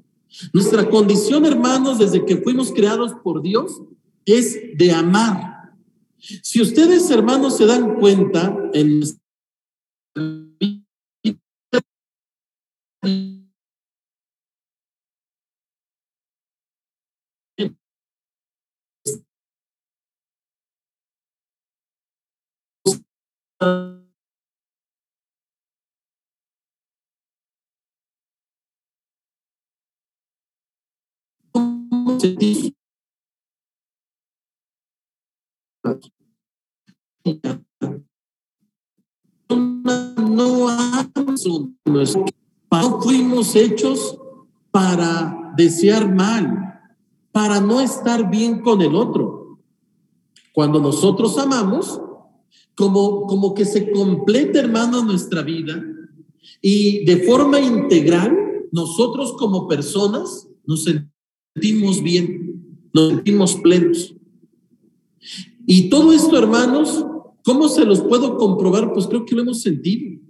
Nuestra 0.52 0.88
condición, 0.88 1.44
hermanos, 1.46 1.98
desde 1.98 2.24
que 2.24 2.36
fuimos 2.38 2.72
creados 2.72 3.14
por 3.22 3.42
Dios, 3.42 3.82
es 4.24 4.58
de 4.76 4.92
amar. 4.92 5.74
Si 6.18 6.60
ustedes, 6.60 7.10
hermanos, 7.10 7.56
se 7.56 7.66
dan 7.66 7.96
cuenta, 7.96 8.56
en 8.72 9.02
no 40.26 40.70
no 42.76 43.00
fuimos 43.02 43.54
hechos 43.54 44.16
para 44.70 45.52
desear 45.56 46.12
mal, 46.12 46.80
para 47.30 47.60
no 47.60 47.80
estar 47.80 48.30
bien 48.30 48.62
con 48.62 48.80
el 48.80 48.94
otro. 48.94 49.58
Cuando 50.52 50.80
nosotros 50.80 51.36
amamos, 51.38 52.00
como, 52.74 53.26
como 53.26 53.54
que 53.54 53.66
se 53.66 53.92
completa, 53.92 54.60
hermano, 54.60 55.04
nuestra 55.04 55.42
vida 55.42 55.82
y 56.62 57.04
de 57.04 57.18
forma 57.18 57.60
integral, 57.60 58.34
nosotros 58.72 59.34
como 59.34 59.68
personas 59.68 60.48
nos 60.64 60.84
sentimos 60.84 61.13
bien, 61.54 62.78
nos 62.92 63.10
sentimos 63.10 63.56
plenos. 63.56 64.14
Y 65.66 65.88
todo 65.88 66.12
esto, 66.12 66.36
hermanos, 66.38 67.04
¿cómo 67.42 67.68
se 67.68 67.84
los 67.84 68.00
puedo 68.02 68.36
comprobar? 68.36 68.92
Pues 68.92 69.06
creo 69.06 69.24
que 69.24 69.34
lo 69.34 69.42
hemos 69.42 69.62
sentido. 69.62 70.20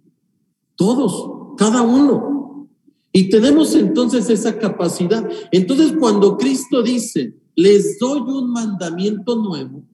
Todos, 0.77 1.57
cada 1.57 1.83
uno. 1.83 2.69
Y 3.13 3.29
tenemos 3.29 3.75
entonces 3.75 4.29
esa 4.29 4.59
capacidad. 4.59 5.29
Entonces, 5.53 5.95
cuando 5.99 6.37
Cristo 6.37 6.83
dice, 6.83 7.37
les 7.55 7.99
doy 7.99 8.21
un 8.21 8.51
mandamiento 8.51 9.37
nuevo, 9.37 9.85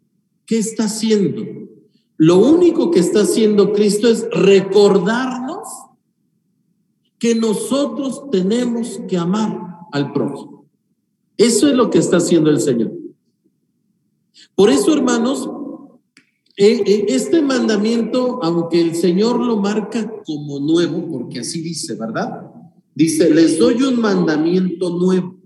¿qué 0.46 0.58
está 0.58 0.84
haciendo? 0.84 1.42
Lo 2.16 2.38
único 2.38 2.90
que 2.90 3.00
está 3.00 3.22
haciendo 3.22 3.72
Cristo 3.72 4.08
es 4.08 4.26
recordarnos 4.30 5.68
que 7.18 7.34
nosotros 7.34 8.30
tenemos 8.30 9.00
que 9.08 9.16
amar 9.16 9.58
al 9.92 10.12
prójimo. 10.12 10.59
Eso 11.40 11.68
es 11.68 11.74
lo 11.74 11.88
que 11.88 11.96
está 11.96 12.18
haciendo 12.18 12.50
el 12.50 12.60
Señor. 12.60 12.92
Por 14.54 14.68
eso, 14.68 14.92
hermanos, 14.92 15.48
eh, 16.54 16.82
eh, 16.84 17.06
este 17.08 17.40
mandamiento, 17.40 18.40
aunque 18.42 18.78
el 18.78 18.94
Señor 18.94 19.40
lo 19.40 19.56
marca 19.56 20.20
como 20.26 20.60
nuevo, 20.60 21.10
porque 21.10 21.40
así 21.40 21.62
dice, 21.62 21.94
¿verdad? 21.94 22.42
Dice, 22.94 23.32
les 23.32 23.58
doy 23.58 23.82
un 23.82 23.98
mandamiento 23.98 24.90
nuevo. 24.90 25.38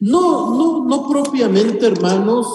No, 0.00 0.54
no, 0.54 0.84
no 0.86 1.08
propiamente, 1.08 1.86
hermanos, 1.86 2.46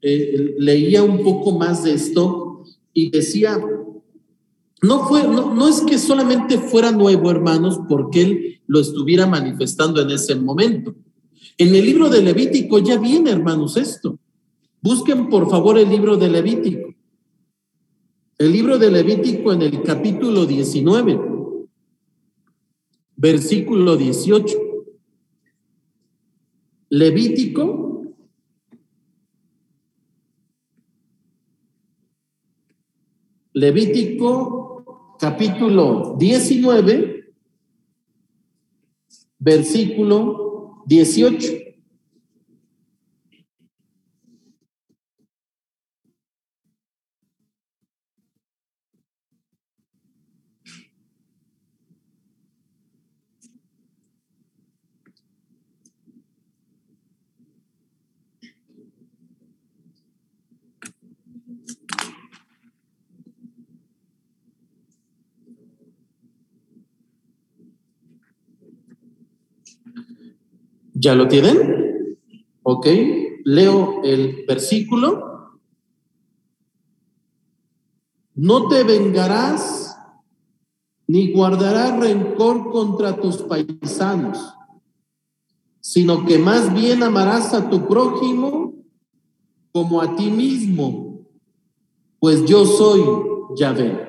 eh, 0.00 0.54
leía 0.58 1.02
un 1.02 1.24
poco 1.24 1.58
más 1.58 1.82
de 1.82 1.94
esto 1.94 2.62
y 2.94 3.10
decía, 3.10 3.60
no, 4.80 5.08
fue, 5.08 5.26
no, 5.26 5.52
no 5.52 5.66
es 5.66 5.80
que 5.80 5.98
solamente 5.98 6.56
fuera 6.56 6.92
nuevo, 6.92 7.32
hermanos, 7.32 7.80
porque 7.88 8.22
Él 8.22 8.60
lo 8.68 8.78
estuviera 8.78 9.26
manifestando 9.26 10.00
en 10.00 10.12
ese 10.12 10.36
momento. 10.36 10.94
En 11.60 11.74
el 11.74 11.84
libro 11.84 12.08
de 12.08 12.22
Levítico 12.22 12.78
ya 12.78 12.98
viene, 12.98 13.30
hermanos, 13.30 13.76
esto. 13.76 14.18
Busquen 14.80 15.28
por 15.28 15.50
favor 15.50 15.78
el 15.78 15.90
libro 15.90 16.16
de 16.16 16.30
Levítico. 16.30 16.94
El 18.38 18.50
libro 18.50 18.78
de 18.78 18.90
Levítico 18.90 19.52
en 19.52 19.60
el 19.60 19.82
capítulo 19.82 20.46
19, 20.46 21.20
versículo 23.14 23.94
18. 23.98 24.58
Levítico 26.88 28.14
Levítico 33.52 35.16
capítulo 35.18 36.16
19, 36.18 37.34
versículo 39.38 40.49
18. 40.86 41.59
¿Ya 71.02 71.14
lo 71.14 71.28
tienen? 71.28 72.18
Ok, 72.62 72.86
leo 73.44 74.02
el 74.04 74.44
versículo. 74.46 75.58
No 78.34 78.68
te 78.68 78.84
vengarás 78.84 79.96
ni 81.06 81.32
guardarás 81.32 81.98
rencor 81.98 82.70
contra 82.70 83.16
tus 83.16 83.38
paisanos, 83.38 84.54
sino 85.80 86.26
que 86.26 86.38
más 86.38 86.72
bien 86.74 87.02
amarás 87.02 87.54
a 87.54 87.70
tu 87.70 87.88
prójimo 87.88 88.74
como 89.72 90.02
a 90.02 90.14
ti 90.16 90.30
mismo, 90.30 91.26
pues 92.18 92.44
yo 92.44 92.66
soy 92.66 93.00
Yahvé. 93.56 94.06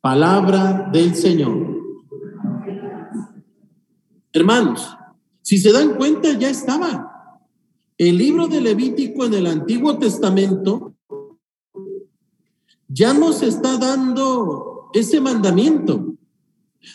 Palabra 0.00 0.88
del 0.90 1.14
Señor. 1.14 1.76
Hermanos, 4.32 4.95
si 5.46 5.58
se 5.58 5.70
dan 5.70 5.94
cuenta, 5.94 6.36
ya 6.36 6.50
estaba. 6.50 7.40
El 7.96 8.18
libro 8.18 8.48
de 8.48 8.60
Levítico 8.60 9.26
en 9.26 9.34
el 9.34 9.46
Antiguo 9.46 9.96
Testamento 9.96 10.96
ya 12.88 13.14
nos 13.14 13.44
está 13.44 13.78
dando 13.78 14.90
ese 14.92 15.20
mandamiento. 15.20 16.16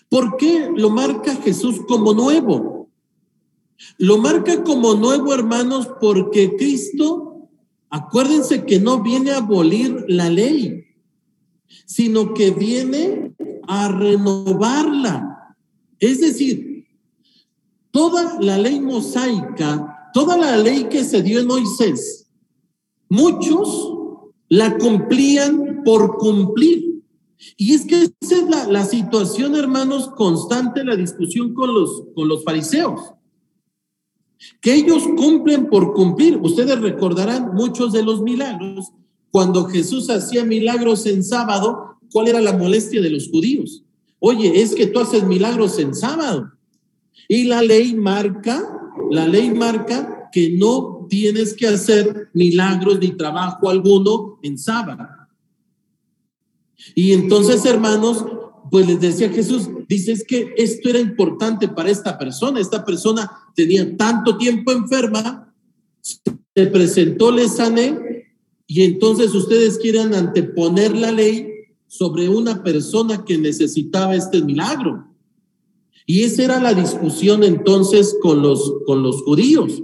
¿Por 0.09 0.35
qué 0.35 0.69
lo 0.75 0.89
marca 0.89 1.33
Jesús 1.37 1.79
como 1.87 2.13
nuevo? 2.13 2.89
Lo 3.97 4.17
marca 4.17 4.65
como 4.65 4.95
nuevo, 4.95 5.33
hermanos, 5.33 5.87
porque 6.01 6.57
Cristo, 6.57 7.47
acuérdense 7.89 8.65
que 8.65 8.81
no 8.81 9.01
viene 9.01 9.31
a 9.31 9.37
abolir 9.37 10.03
la 10.09 10.29
ley, 10.29 10.87
sino 11.85 12.33
que 12.33 12.51
viene 12.51 13.33
a 13.65 13.87
renovarla. 13.87 15.55
Es 15.99 16.19
decir, 16.19 16.70
toda 17.91 18.39
la 18.39 18.57
ley 18.57 18.79
mosaica, 18.79 20.09
toda 20.13 20.37
la 20.37 20.57
ley 20.57 20.85
que 20.85 21.03
se 21.03 21.21
dio 21.21 21.39
en 21.39 21.47
Moisés, 21.47 22.27
muchos 23.09 23.93
la 24.49 24.77
cumplían 24.77 25.81
por 25.85 26.17
cumplir. 26.17 27.03
Y 27.57 27.73
es 27.73 27.85
que 27.85 28.03
esa 28.19 28.35
es 28.35 28.49
la, 28.49 28.67
la, 28.67 28.85
situación, 28.85 29.55
hermanos, 29.55 30.09
constante, 30.15 30.83
la 30.83 30.95
discusión 30.95 31.53
con 31.53 31.73
los, 31.73 32.03
con 32.13 32.27
los 32.27 32.43
fariseos. 32.43 32.99
Que 34.59 34.75
ellos 34.75 35.03
cumplen 35.15 35.67
por 35.69 35.93
cumplir. 35.93 36.37
Ustedes 36.37 36.79
recordarán 36.79 37.53
muchos 37.55 37.93
de 37.93 38.03
los 38.03 38.21
milagros. 38.21 38.91
Cuando 39.31 39.65
Jesús 39.65 40.09
hacía 40.09 40.43
milagros 40.43 41.05
en 41.05 41.23
sábado, 41.23 41.97
¿cuál 42.11 42.27
era 42.27 42.41
la 42.41 42.57
molestia 42.57 43.01
de 43.01 43.09
los 43.09 43.29
judíos? 43.29 43.83
Oye, 44.19 44.61
es 44.61 44.75
que 44.75 44.87
tú 44.87 44.99
haces 44.99 45.23
milagros 45.23 45.79
en 45.79 45.95
sábado. 45.95 46.51
Y 47.27 47.45
la 47.45 47.61
ley 47.61 47.93
marca, 47.93 48.61
la 49.09 49.27
ley 49.27 49.51
marca 49.51 50.29
que 50.31 50.51
no 50.57 51.07
tienes 51.09 51.53
que 51.53 51.67
hacer 51.67 52.29
milagros 52.33 52.99
ni 52.99 53.11
trabajo 53.11 53.69
alguno 53.69 54.39
en 54.43 54.57
sábado. 54.57 55.07
Y 56.95 57.11
entonces, 57.13 57.65
hermanos, 57.65 58.25
pues 58.71 58.87
les 58.87 59.01
decía 59.01 59.29
Jesús, 59.29 59.69
dices 59.87 60.23
que 60.25 60.53
esto 60.55 60.89
era 60.89 60.99
importante 60.99 61.67
para 61.67 61.89
esta 61.89 62.17
persona. 62.17 62.59
Esta 62.59 62.85
persona 62.85 63.29
tenía 63.53 63.97
tanto 63.97 64.37
tiempo 64.37 64.71
enferma, 64.71 65.53
se 66.01 66.67
presentó, 66.67 67.31
le 67.31 67.49
sané, 67.49 68.11
y 68.65 68.83
entonces 68.83 69.35
ustedes 69.35 69.77
quieren 69.77 70.13
anteponer 70.15 70.95
la 70.95 71.11
ley 71.11 71.49
sobre 71.87 72.29
una 72.29 72.63
persona 72.63 73.25
que 73.25 73.37
necesitaba 73.37 74.15
este 74.15 74.41
milagro. 74.41 75.10
Y 76.11 76.23
esa 76.23 76.43
era 76.43 76.59
la 76.59 76.73
discusión 76.73 77.41
entonces 77.41 78.17
con 78.21 78.41
los, 78.41 78.73
con 78.85 79.01
los 79.01 79.21
judíos. 79.21 79.81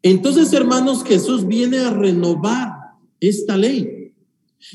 Entonces, 0.00 0.52
hermanos, 0.52 1.02
Jesús 1.02 1.44
viene 1.44 1.78
a 1.80 1.90
renovar 1.90 2.70
esta 3.18 3.56
ley. 3.56 4.12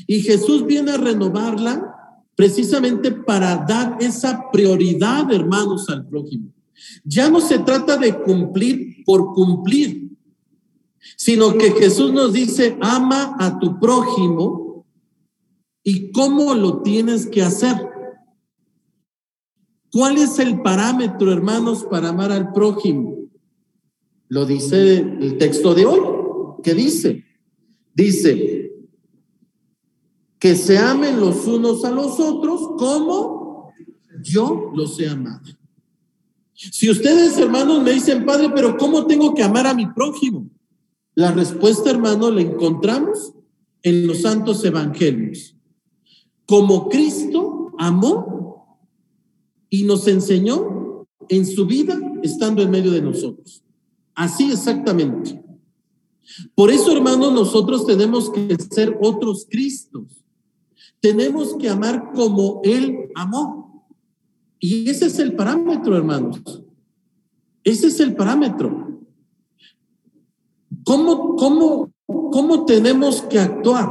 Y 0.06 0.20
Jesús 0.20 0.66
viene 0.66 0.90
a 0.90 0.98
renovarla 0.98 2.22
precisamente 2.36 3.10
para 3.10 3.56
dar 3.66 3.96
esa 4.00 4.50
prioridad, 4.52 5.32
hermanos, 5.32 5.88
al 5.88 6.06
prójimo. 6.06 6.52
Ya 7.04 7.30
no 7.30 7.40
se 7.40 7.60
trata 7.60 7.96
de 7.96 8.14
cumplir 8.14 9.02
por 9.06 9.32
cumplir, 9.32 10.10
sino 11.16 11.56
que 11.56 11.70
Jesús 11.70 12.12
nos 12.12 12.34
dice, 12.34 12.76
ama 12.82 13.34
a 13.38 13.58
tu 13.58 13.80
prójimo 13.80 14.84
y 15.82 16.12
cómo 16.12 16.52
lo 16.52 16.82
tienes 16.82 17.28
que 17.28 17.40
hacer. 17.40 17.93
¿Cuál 19.94 20.18
es 20.18 20.40
el 20.40 20.60
parámetro, 20.60 21.32
hermanos, 21.32 21.84
para 21.88 22.08
amar 22.08 22.32
al 22.32 22.52
prójimo? 22.52 23.28
Lo 24.26 24.44
dice 24.44 24.98
el 24.98 25.38
texto 25.38 25.72
de 25.72 25.86
hoy. 25.86 26.00
¿Qué 26.64 26.74
dice? 26.74 27.24
Dice 27.94 28.72
que 30.40 30.56
se 30.56 30.78
amen 30.78 31.20
los 31.20 31.46
unos 31.46 31.84
a 31.84 31.92
los 31.92 32.18
otros 32.18 32.72
como 32.76 33.72
yo 34.20 34.72
los 34.74 34.98
he 34.98 35.08
amado. 35.08 35.44
Si 36.54 36.90
ustedes, 36.90 37.38
hermanos, 37.38 37.80
me 37.84 37.92
dicen, 37.92 38.26
Padre, 38.26 38.50
pero 38.52 38.76
¿cómo 38.76 39.06
tengo 39.06 39.32
que 39.32 39.44
amar 39.44 39.68
a 39.68 39.74
mi 39.74 39.86
prójimo? 39.86 40.50
La 41.14 41.30
respuesta, 41.30 41.90
hermano, 41.90 42.32
la 42.32 42.40
encontramos 42.40 43.32
en 43.84 44.08
los 44.08 44.22
santos 44.22 44.64
evangelios. 44.64 45.54
Como 46.46 46.88
Cristo 46.88 47.70
amó 47.78 48.33
y 49.74 49.82
nos 49.82 50.06
enseñó 50.06 51.04
en 51.28 51.44
su 51.44 51.66
vida 51.66 51.98
estando 52.22 52.62
en 52.62 52.70
medio 52.70 52.92
de 52.92 53.02
nosotros. 53.02 53.60
Así 54.14 54.52
exactamente. 54.52 55.42
Por 56.54 56.70
eso, 56.70 56.92
hermanos, 56.92 57.32
nosotros 57.32 57.84
tenemos 57.84 58.30
que 58.30 58.56
ser 58.70 58.96
otros 59.02 59.48
Cristos. 59.50 60.24
Tenemos 61.00 61.56
que 61.56 61.68
amar 61.68 62.12
como 62.14 62.60
Él 62.62 63.10
amó. 63.16 63.88
Y 64.60 64.88
ese 64.88 65.06
es 65.06 65.18
el 65.18 65.34
parámetro, 65.34 65.96
hermanos. 65.96 66.40
Ese 67.64 67.88
es 67.88 67.98
el 67.98 68.14
parámetro. 68.14 69.00
¿Cómo, 70.84 71.34
cómo, 71.34 71.90
cómo 72.06 72.64
tenemos 72.64 73.22
que 73.22 73.40
actuar? 73.40 73.90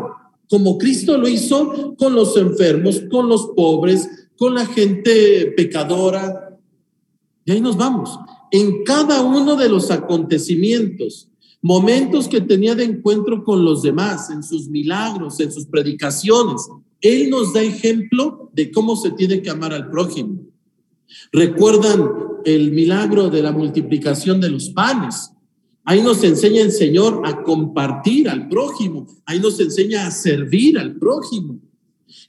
Como 0.50 0.78
Cristo 0.78 1.17
lo 1.17 1.28
hizo 1.28 1.93
con 1.98 2.15
los 2.15 2.38
enfermos, 2.38 3.02
con 3.12 3.28
los 3.28 3.48
pobres, 3.48 4.23
con 4.43 4.56
la 4.56 4.65
gente 4.65 5.53
pecadora. 5.56 6.60
Y 7.45 7.53
ahí 7.53 7.62
nos 7.62 7.77
vamos. 7.77 8.19
En 8.51 8.84
cada 8.84 9.21
uno 9.21 9.56
de 9.56 9.69
los 9.69 9.89
acontecimientos, 9.89 11.29
momentos 11.62 12.27
que 12.27 12.41
tenía 12.41 12.75
de 12.75 12.84
encuentro 12.84 13.41
con 13.45 13.63
los 13.63 13.84
demás, 13.84 14.29
en 14.32 14.43
sus 14.43 14.67
milagros, 14.67 15.39
en 15.39 15.49
sus 15.49 15.65
predicaciones, 15.65 16.67
Él 16.99 17.29
nos 17.29 17.53
da 17.53 17.62
ejemplo 17.62 18.49
de 18.51 18.69
cómo 18.69 18.97
se 18.97 19.12
tiene 19.12 19.41
que 19.41 19.49
amar 19.49 19.71
al 19.71 19.89
prójimo. 19.89 20.41
Recuerdan 21.32 22.10
el 22.43 22.73
milagro 22.73 23.29
de 23.29 23.43
la 23.43 23.53
multiplicación 23.53 24.41
de 24.41 24.49
los 24.49 24.71
panes. 24.71 25.32
Ahí 25.86 26.01
nos 26.01 26.21
enseña 26.21 26.63
el 26.63 26.73
Señor 26.73 27.21
a 27.23 27.43
compartir 27.43 28.27
al 28.27 28.49
prójimo. 28.49 29.08
Ahí 29.25 29.39
nos 29.39 29.58
enseña 29.62 30.06
a 30.06 30.12
servir 30.12 30.77
al 30.77 30.97
prójimo. 30.97 31.62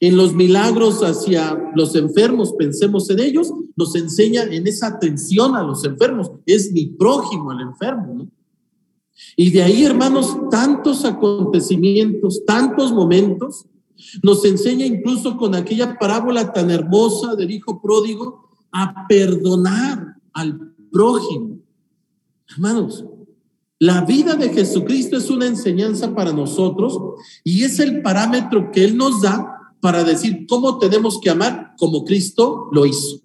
En 0.01 0.17
los 0.17 0.35
milagros 0.35 1.03
hacia 1.03 1.57
los 1.75 1.95
enfermos, 1.95 2.53
pensemos 2.59 3.09
en 3.11 3.21
ellos, 3.21 3.53
nos 3.77 3.95
enseña 3.95 4.43
en 4.45 4.67
esa 4.67 4.89
atención 4.89 5.55
a 5.55 5.63
los 5.63 5.85
enfermos. 5.85 6.31
Es 6.47 6.73
mi 6.73 6.87
prójimo 6.87 7.53
el 7.53 7.61
enfermo, 7.61 8.15
¿no? 8.15 8.29
Y 9.37 9.51
de 9.51 9.63
ahí, 9.63 9.85
hermanos, 9.85 10.37
tantos 10.51 11.05
acontecimientos, 11.05 12.45
tantos 12.45 12.93
momentos, 12.93 13.67
nos 14.23 14.45
enseña 14.45 14.87
incluso 14.87 15.37
con 15.37 15.55
aquella 15.55 15.99
parábola 15.99 16.53
tan 16.53 16.71
hermosa 16.71 17.35
del 17.37 17.51
hijo 17.51 17.81
pródigo 17.81 18.51
a 18.73 19.07
perdonar 19.09 20.17
al 20.33 20.75
prójimo. 20.91 21.59
Hermanos, 22.49 23.05
La 23.81 24.03
vida 24.03 24.35
de 24.37 24.51
Jesucristo 24.51 25.17
es 25.17 25.29
una 25.31 25.47
enseñanza 25.47 26.15
para 26.15 26.33
nosotros 26.33 26.99
y 27.43 27.65
es 27.65 27.81
el 27.81 28.03
parámetro 28.03 28.71
que 28.71 28.85
Él 28.85 28.97
nos 28.97 29.21
da 29.21 29.54
para 29.85 30.03
decir 30.03 30.47
cómo 30.49 30.79
tenemos 30.79 31.21
que 31.21 31.29
amar 31.29 31.75
como 31.77 32.07
Cristo 32.07 32.71
lo 32.73 32.87
hizo. 32.87 33.21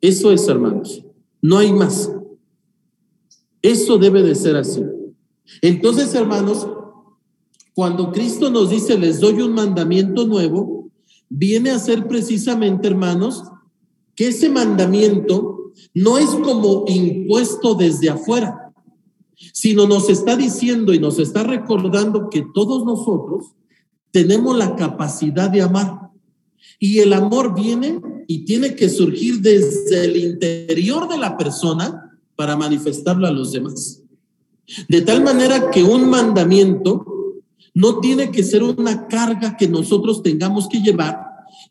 Eso 0.00 0.30
es, 0.30 0.46
hermanos. 0.46 1.02
No 1.42 1.58
hay 1.58 1.72
más. 1.72 2.08
Eso 3.60 3.98
debe 3.98 4.22
de 4.22 4.36
ser 4.36 4.54
así. 4.54 4.80
Entonces, 5.60 6.14
hermanos, 6.14 6.68
cuando 7.74 8.12
Cristo 8.12 8.48
nos 8.48 8.70
dice, 8.70 8.96
les 8.96 9.18
doy 9.18 9.42
un 9.42 9.54
mandamiento 9.54 10.24
nuevo, 10.24 10.88
viene 11.28 11.70
a 11.70 11.80
ser 11.80 12.06
precisamente, 12.06 12.86
hermanos, 12.86 13.42
que 14.14 14.28
ese 14.28 14.48
mandamiento 14.48 15.72
no 15.94 16.16
es 16.16 16.28
como 16.28 16.84
impuesto 16.86 17.74
desde 17.74 18.08
afuera, 18.08 18.72
sino 19.52 19.88
nos 19.88 20.08
está 20.08 20.36
diciendo 20.36 20.94
y 20.94 21.00
nos 21.00 21.18
está 21.18 21.42
recordando 21.42 22.30
que 22.30 22.46
todos 22.54 22.84
nosotros 22.84 23.56
tenemos 24.10 24.56
la 24.56 24.76
capacidad 24.76 25.50
de 25.50 25.62
amar. 25.62 26.10
Y 26.78 26.98
el 26.98 27.12
amor 27.12 27.54
viene 27.54 28.00
y 28.26 28.44
tiene 28.44 28.74
que 28.74 28.88
surgir 28.88 29.40
desde 29.40 30.04
el 30.04 30.16
interior 30.16 31.08
de 31.08 31.18
la 31.18 31.36
persona 31.36 32.18
para 32.36 32.56
manifestarlo 32.56 33.26
a 33.26 33.32
los 33.32 33.52
demás. 33.52 34.02
De 34.88 35.00
tal 35.00 35.24
manera 35.24 35.70
que 35.70 35.82
un 35.82 36.08
mandamiento 36.08 37.04
no 37.74 38.00
tiene 38.00 38.30
que 38.30 38.42
ser 38.42 38.62
una 38.62 39.06
carga 39.08 39.56
que 39.56 39.66
nosotros 39.66 40.22
tengamos 40.22 40.68
que 40.68 40.80
llevar 40.80 41.18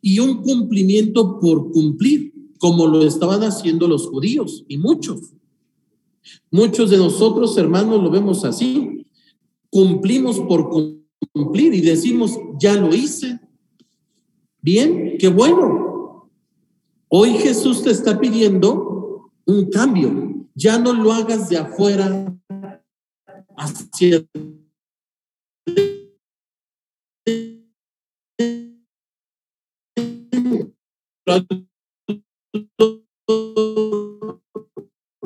y 0.02 0.20
un 0.20 0.42
cumplimiento 0.42 1.40
por 1.40 1.72
cumplir, 1.72 2.34
como 2.58 2.88
lo 2.88 3.04
estaban 3.04 3.44
haciendo 3.44 3.88
los 3.88 4.08
judíos 4.08 4.66
y 4.68 4.78
muchos. 4.78 5.34
Muchos 6.50 6.90
de 6.90 6.98
nosotros, 6.98 7.58
hermanos, 7.58 8.02
lo 8.02 8.10
vemos 8.10 8.44
así. 8.44 9.06
Cumplimos 9.70 10.40
por 10.40 10.70
cumplir 10.70 10.97
y 11.56 11.82
decimos, 11.82 12.40
ya 12.60 12.74
lo 12.74 12.94
hice. 12.94 13.40
Bien, 14.62 15.18
qué 15.20 15.28
bueno. 15.28 16.30
Hoy 17.10 17.32
Jesús 17.38 17.84
te 17.84 17.92
está 17.92 18.20
pidiendo 18.20 19.32
un 19.46 19.70
cambio. 19.70 20.48
Ya 20.56 20.78
no 20.78 20.94
lo 20.94 21.14
hagas 21.14 21.50
de 21.50 21.58
afuera 21.58 22.36
hacia 23.56 24.26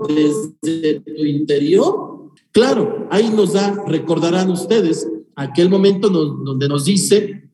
desde 0.08 1.00
tu 1.00 1.26
interior. 1.26 2.32
Claro, 2.52 3.08
ahí 3.12 3.30
nos 3.30 3.54
da, 3.54 3.84
recordarán 3.88 4.52
ustedes, 4.52 5.08
aquel 5.44 5.70
momento 5.70 6.10
donde 6.10 6.68
nos 6.68 6.86
dice, 6.86 7.50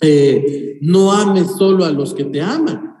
eh, 0.00 0.78
no 0.82 1.12
ames 1.12 1.52
solo 1.56 1.84
a 1.84 1.90
los 1.90 2.14
que 2.14 2.24
te 2.24 2.40
aman, 2.40 2.94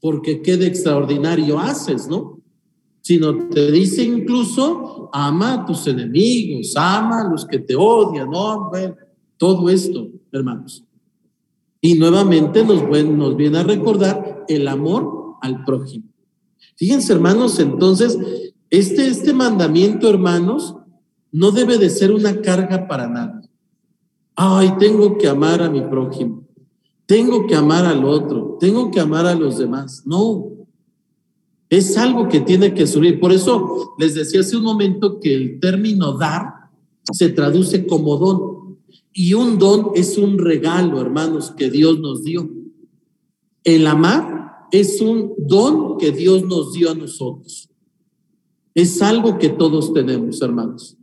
porque 0.00 0.42
qué 0.42 0.54
extraordinario 0.54 1.58
haces, 1.58 2.08
¿no? 2.08 2.40
Sino 3.00 3.48
te 3.48 3.70
dice 3.70 4.02
incluso, 4.02 5.08
ama 5.12 5.54
a 5.54 5.64
tus 5.64 5.86
enemigos, 5.86 6.74
ama 6.76 7.22
a 7.22 7.30
los 7.30 7.46
que 7.46 7.58
te 7.58 7.74
odian, 7.76 8.30
¿no? 8.30 8.70
todo 9.36 9.70
esto, 9.70 10.08
hermanos. 10.32 10.84
Y 11.80 11.94
nuevamente 11.94 12.64
nos, 12.64 12.82
nos 12.82 13.36
viene 13.36 13.58
a 13.58 13.62
recordar 13.62 14.44
el 14.48 14.66
amor 14.66 15.36
al 15.40 15.64
prójimo. 15.64 16.08
Fíjense, 16.76 17.12
hermanos, 17.12 17.58
entonces, 17.60 18.18
este, 18.70 19.06
este 19.06 19.32
mandamiento, 19.32 20.10
hermanos, 20.10 20.74
no 21.30 21.50
debe 21.50 21.78
de 21.78 21.90
ser 21.90 22.12
una 22.12 22.40
carga 22.40 22.88
para 22.88 23.08
nada. 23.08 23.37
Ay, 24.40 24.76
tengo 24.78 25.18
que 25.18 25.26
amar 25.26 25.60
a 25.60 25.68
mi 25.68 25.80
prójimo, 25.80 26.46
tengo 27.06 27.48
que 27.48 27.56
amar 27.56 27.84
al 27.84 28.04
otro, 28.04 28.56
tengo 28.60 28.88
que 28.88 29.00
amar 29.00 29.26
a 29.26 29.34
los 29.34 29.58
demás. 29.58 30.04
No, 30.06 30.52
es 31.68 31.98
algo 31.98 32.28
que 32.28 32.38
tiene 32.38 32.72
que 32.72 32.86
subir. 32.86 33.18
Por 33.18 33.32
eso 33.32 33.96
les 33.98 34.14
decía 34.14 34.38
hace 34.38 34.56
un 34.56 34.62
momento 34.62 35.18
que 35.18 35.34
el 35.34 35.58
término 35.58 36.16
dar 36.16 36.70
se 37.12 37.30
traduce 37.30 37.84
como 37.84 38.16
don. 38.16 38.78
Y 39.12 39.34
un 39.34 39.58
don 39.58 39.90
es 39.96 40.16
un 40.16 40.38
regalo, 40.38 41.00
hermanos, 41.00 41.50
que 41.50 41.68
Dios 41.68 41.98
nos 41.98 42.22
dio. 42.22 42.48
El 43.64 43.88
amar 43.88 44.68
es 44.70 45.00
un 45.00 45.32
don 45.36 45.98
que 45.98 46.12
Dios 46.12 46.44
nos 46.44 46.72
dio 46.74 46.92
a 46.92 46.94
nosotros. 46.94 47.68
Es 48.72 49.02
algo 49.02 49.36
que 49.36 49.48
todos 49.48 49.92
tenemos, 49.92 50.40
hermanos. 50.42 50.96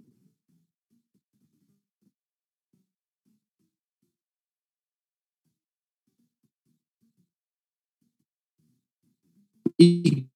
Y 9.77 10.29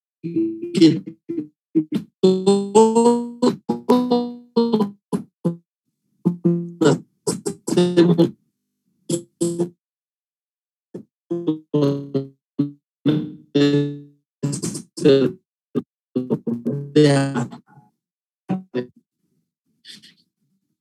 que 0.73 1.01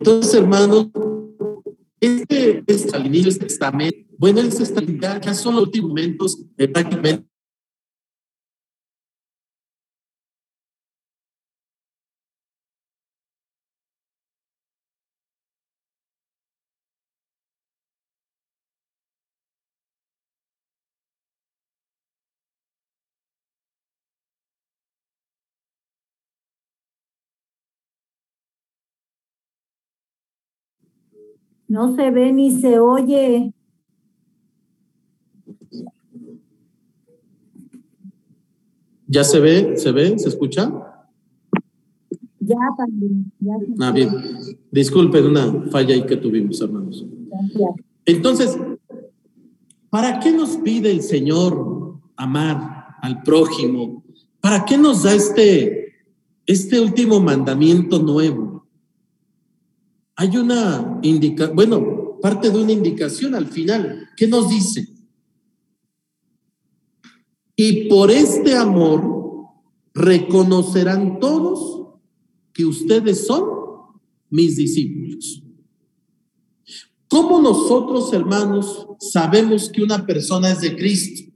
Entonces, 0.00 0.34
hermanos, 0.34 0.88
este, 2.00 2.64
este 2.66 2.96
al 2.96 3.06
inicio 3.06 3.30
del 3.30 3.38
testamento, 3.38 3.98
bueno, 4.18 4.40
el 4.40 4.48
testamento 4.48 5.06
ya 5.20 5.34
son 5.34 5.56
los 5.56 5.64
últimos 5.64 5.90
momentos 5.90 6.42
eh, 6.56 6.66
prácticamente 6.68 7.27
No 31.68 31.94
se 31.94 32.10
ve 32.10 32.32
ni 32.32 32.50
se 32.50 32.80
oye. 32.80 33.52
¿Ya 39.06 39.24
se 39.24 39.38
ve? 39.38 39.76
¿Se 39.76 39.92
ve? 39.92 40.18
¿Se 40.18 40.28
escucha? 40.28 40.70
Ya, 42.40 42.56
también. 42.76 43.30
Ya 43.40 43.54
ah, 43.80 43.90
bien. 43.90 44.10
Disculpen 44.70 45.26
una 45.26 45.64
falla 45.70 45.94
ahí 45.94 46.04
que 46.06 46.16
tuvimos, 46.16 46.60
hermanos. 46.60 47.04
Entonces, 48.06 48.58
¿para 49.90 50.18
qué 50.20 50.32
nos 50.32 50.56
pide 50.56 50.90
el 50.90 51.02
Señor 51.02 51.98
amar 52.16 52.96
al 53.02 53.22
prójimo? 53.22 54.02
¿Para 54.40 54.64
qué 54.64 54.78
nos 54.78 55.02
da 55.02 55.14
este, 55.14 55.94
este 56.46 56.80
último 56.80 57.20
mandamiento 57.20 57.98
nuevo? 57.98 58.47
Hay 60.20 60.36
una 60.36 60.98
indicación, 61.02 61.54
bueno, 61.54 62.18
parte 62.20 62.50
de 62.50 62.58
una 62.58 62.72
indicación 62.72 63.36
al 63.36 63.46
final. 63.46 64.10
¿Qué 64.16 64.26
nos 64.26 64.48
dice? 64.48 64.88
Y 67.54 67.88
por 67.88 68.10
este 68.10 68.56
amor 68.56 69.46
reconocerán 69.94 71.20
todos 71.20 72.00
que 72.52 72.64
ustedes 72.64 73.28
son 73.28 73.44
mis 74.28 74.56
discípulos. 74.56 75.40
¿Cómo 77.06 77.40
nosotros, 77.40 78.12
hermanos, 78.12 78.88
sabemos 78.98 79.70
que 79.70 79.84
una 79.84 80.04
persona 80.04 80.50
es 80.50 80.62
de 80.62 80.74
Cristo? 80.74 81.32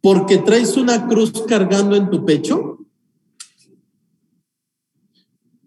¿Porque 0.00 0.38
traes 0.38 0.78
una 0.78 1.06
cruz 1.06 1.30
cargando 1.46 1.94
en 1.94 2.08
tu 2.08 2.24
pecho? 2.24 2.86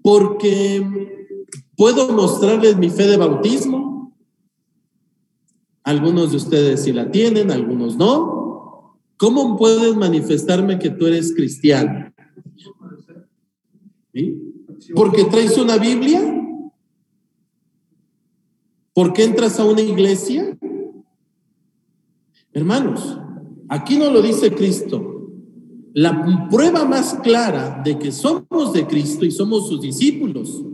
Porque 0.02 1.18
¿Puedo 1.80 2.12
mostrarles 2.12 2.76
mi 2.76 2.89
fe 2.89 3.08
de 3.08 3.15
bautismo? 3.15 4.13
Algunos 5.82 6.32
de 6.32 6.36
ustedes 6.36 6.84
sí 6.84 6.92
la 6.92 7.10
tienen, 7.10 7.52
algunos 7.52 7.96
no. 7.96 9.00
¿Cómo 9.15 9.56
puedes 9.56 9.96
manifestarme 9.96 10.78
que 10.78 10.89
tú 10.89 11.08
eres 11.08 11.34
cristiano? 11.34 12.12
¿Porque 14.94 15.24
traes 15.24 15.58
una 15.58 15.78
Biblia? 15.78 16.20
¿Porque 18.94 19.24
entras 19.24 19.58
a 19.58 19.63
una 19.63 19.80
iglesia? 19.80 20.60
Hermanos, 22.52 23.18
aquí 23.70 23.98
no 23.98 24.12
lo 24.12 24.22
dice 24.22 24.54
Cristo. 24.54 25.32
La 25.94 26.50
prueba 26.50 26.84
más 26.84 27.13
clara 27.24 27.82
de 27.86 27.98
que 27.98 28.12
somos 28.12 28.74
de 28.74 28.86
Cristo 28.86 29.24
y 29.24 29.32
somos 29.32 29.70
sus 29.70 29.80
discípulos 29.80 30.65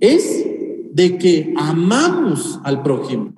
es 0.00 0.46
de 0.92 1.18
que 1.18 1.54
amamos 1.56 2.60
al 2.64 2.82
prójimo. 2.82 3.32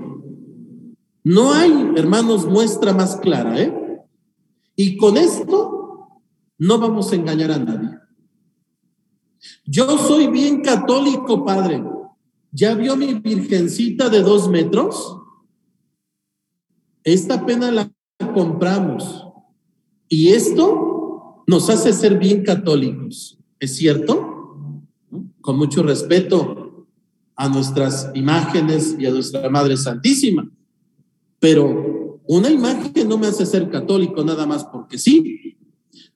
No 1.23 1.53
hay, 1.53 1.93
hermanos, 1.97 2.47
muestra 2.47 2.93
más 2.93 3.17
clara, 3.17 3.61
¿eh? 3.61 3.75
Y 4.77 4.97
con 4.97 5.17
esto 5.17 6.21
no 6.59 6.79
vamos 6.79 7.13
a 7.13 7.17
engañar 7.17 7.53
a 7.53 7.59
nadie. 7.59 7.91
Yo 9.65 9.99
soy 9.99 10.27
bien 10.29 10.63
católico, 10.63 11.45
padre. 11.45 11.83
¿Ya 12.53 12.75
vio 12.75 12.97
mi 12.97 13.15
virgencita 13.15 14.09
de 14.09 14.23
dos 14.23 14.49
metros? 14.49 15.19
Esta 17.05 17.45
pena 17.47 17.71
la 17.71 17.91
compramos. 18.35 19.27
Y 20.09 20.29
esto 20.31 21.45
nos 21.47 21.71
hace 21.71 21.93
ser 21.93 22.19
bien 22.19 22.43
católicos. 22.43 23.39
¿Es 23.59 23.77
cierto? 23.77 24.20
Con 25.41 25.57
mucho 25.57 25.83
respeto 25.83 26.87
a 27.37 27.49
nuestras 27.49 28.11
imágenes 28.15 28.97
y 28.99 29.07
a 29.07 29.11
nuestra 29.11 29.49
Madre 29.49 29.77
Santísima. 29.77 30.49
Pero 31.39 32.21
una 32.27 32.51
imagen 32.51 33.09
no 33.09 33.19
me 33.19 33.27
hace 33.27 33.47
ser 33.47 33.71
católico 33.71 34.23
nada 34.23 34.47
más 34.47 34.65
porque 34.65 34.99
sí. 34.99 35.57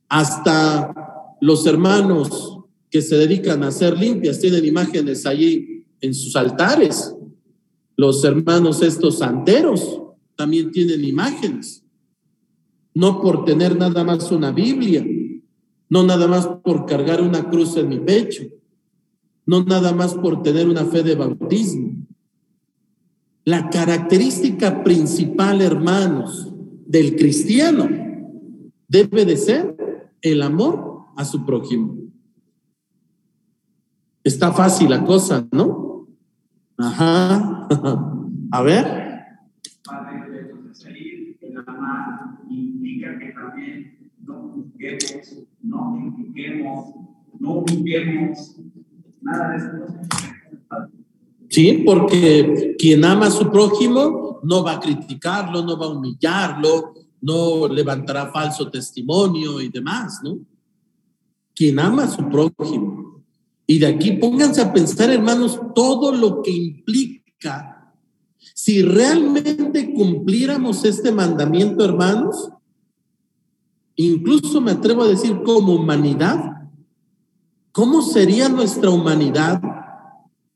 Hasta 0.08 0.94
los 1.40 1.66
hermanos 1.66 2.60
que 2.90 3.02
se 3.02 3.16
dedican 3.16 3.62
a 3.62 3.68
hacer 3.68 3.98
limpias 3.98 4.38
tienen 4.38 4.64
imágenes 4.64 5.26
allí 5.26 5.86
en 6.00 6.14
sus 6.14 6.36
altares. 6.36 7.14
Los 7.96 8.22
hermanos 8.24 8.82
estos 8.82 9.18
santeros 9.18 10.02
también 10.36 10.70
tienen 10.70 11.04
imágenes. 11.04 11.84
No 12.92 13.20
por 13.20 13.44
tener 13.44 13.76
nada 13.76 14.04
más 14.04 14.30
una 14.30 14.52
Biblia, 14.52 15.04
no 15.88 16.02
nada 16.02 16.28
más 16.28 16.46
por 16.62 16.86
cargar 16.86 17.20
una 17.20 17.48
cruz 17.48 17.76
en 17.76 17.88
mi 17.88 17.98
pecho, 17.98 18.44
no 19.46 19.64
nada 19.64 19.92
más 19.92 20.14
por 20.14 20.42
tener 20.42 20.68
una 20.68 20.84
fe 20.84 21.02
de 21.02 21.14
bautismo. 21.14 22.06
La 23.44 23.68
característica 23.68 24.82
principal, 24.82 25.60
hermanos, 25.60 26.52
del 26.86 27.16
cristiano 27.16 27.88
debe 28.88 29.24
de 29.24 29.36
ser 29.36 30.12
el 30.22 30.42
amor 30.42 31.06
a 31.16 31.24
su 31.24 31.44
prójimo. 31.44 31.98
Está 34.22 34.52
fácil 34.52 34.90
la 34.90 35.04
cosa, 35.04 35.46
¿no? 35.52 36.08
Ajá. 36.78 37.68
A 38.50 38.62
ver 38.62 39.04
implica 42.50 43.18
que 43.18 43.32
también 43.32 44.10
no 44.24 44.48
juzguemos, 44.50 45.46
no 45.62 45.98
no 47.40 47.64
Sí, 51.48 51.82
porque 51.86 52.74
quien 52.78 53.04
ama 53.04 53.26
a 53.26 53.30
su 53.30 53.50
prójimo 53.50 54.40
no 54.42 54.64
va 54.64 54.72
a 54.72 54.80
criticarlo, 54.80 55.62
no 55.62 55.78
va 55.78 55.86
a 55.86 55.90
humillarlo, 55.90 56.94
no 57.20 57.68
levantará 57.68 58.30
falso 58.32 58.70
testimonio 58.70 59.60
y 59.60 59.68
demás, 59.68 60.20
¿no? 60.22 60.38
Quien 61.54 61.78
ama 61.78 62.04
a 62.04 62.10
su 62.10 62.28
prójimo. 62.28 63.22
Y 63.66 63.78
de 63.78 63.86
aquí 63.86 64.12
pónganse 64.12 64.60
a 64.60 64.72
pensar, 64.72 65.10
hermanos, 65.10 65.58
todo 65.74 66.12
lo 66.12 66.42
que 66.42 66.50
implica 66.50 67.74
si 68.52 68.82
realmente 68.82 69.92
cumpliéramos 69.94 70.84
este 70.84 71.10
mandamiento, 71.10 71.84
hermanos, 71.84 72.50
incluso 73.96 74.60
me 74.60 74.72
atrevo 74.72 75.02
a 75.02 75.08
decir 75.08 75.42
como 75.42 75.74
humanidad, 75.74 76.63
¿cómo 77.74 78.02
sería 78.02 78.48
nuestra 78.48 78.88
humanidad 78.88 79.60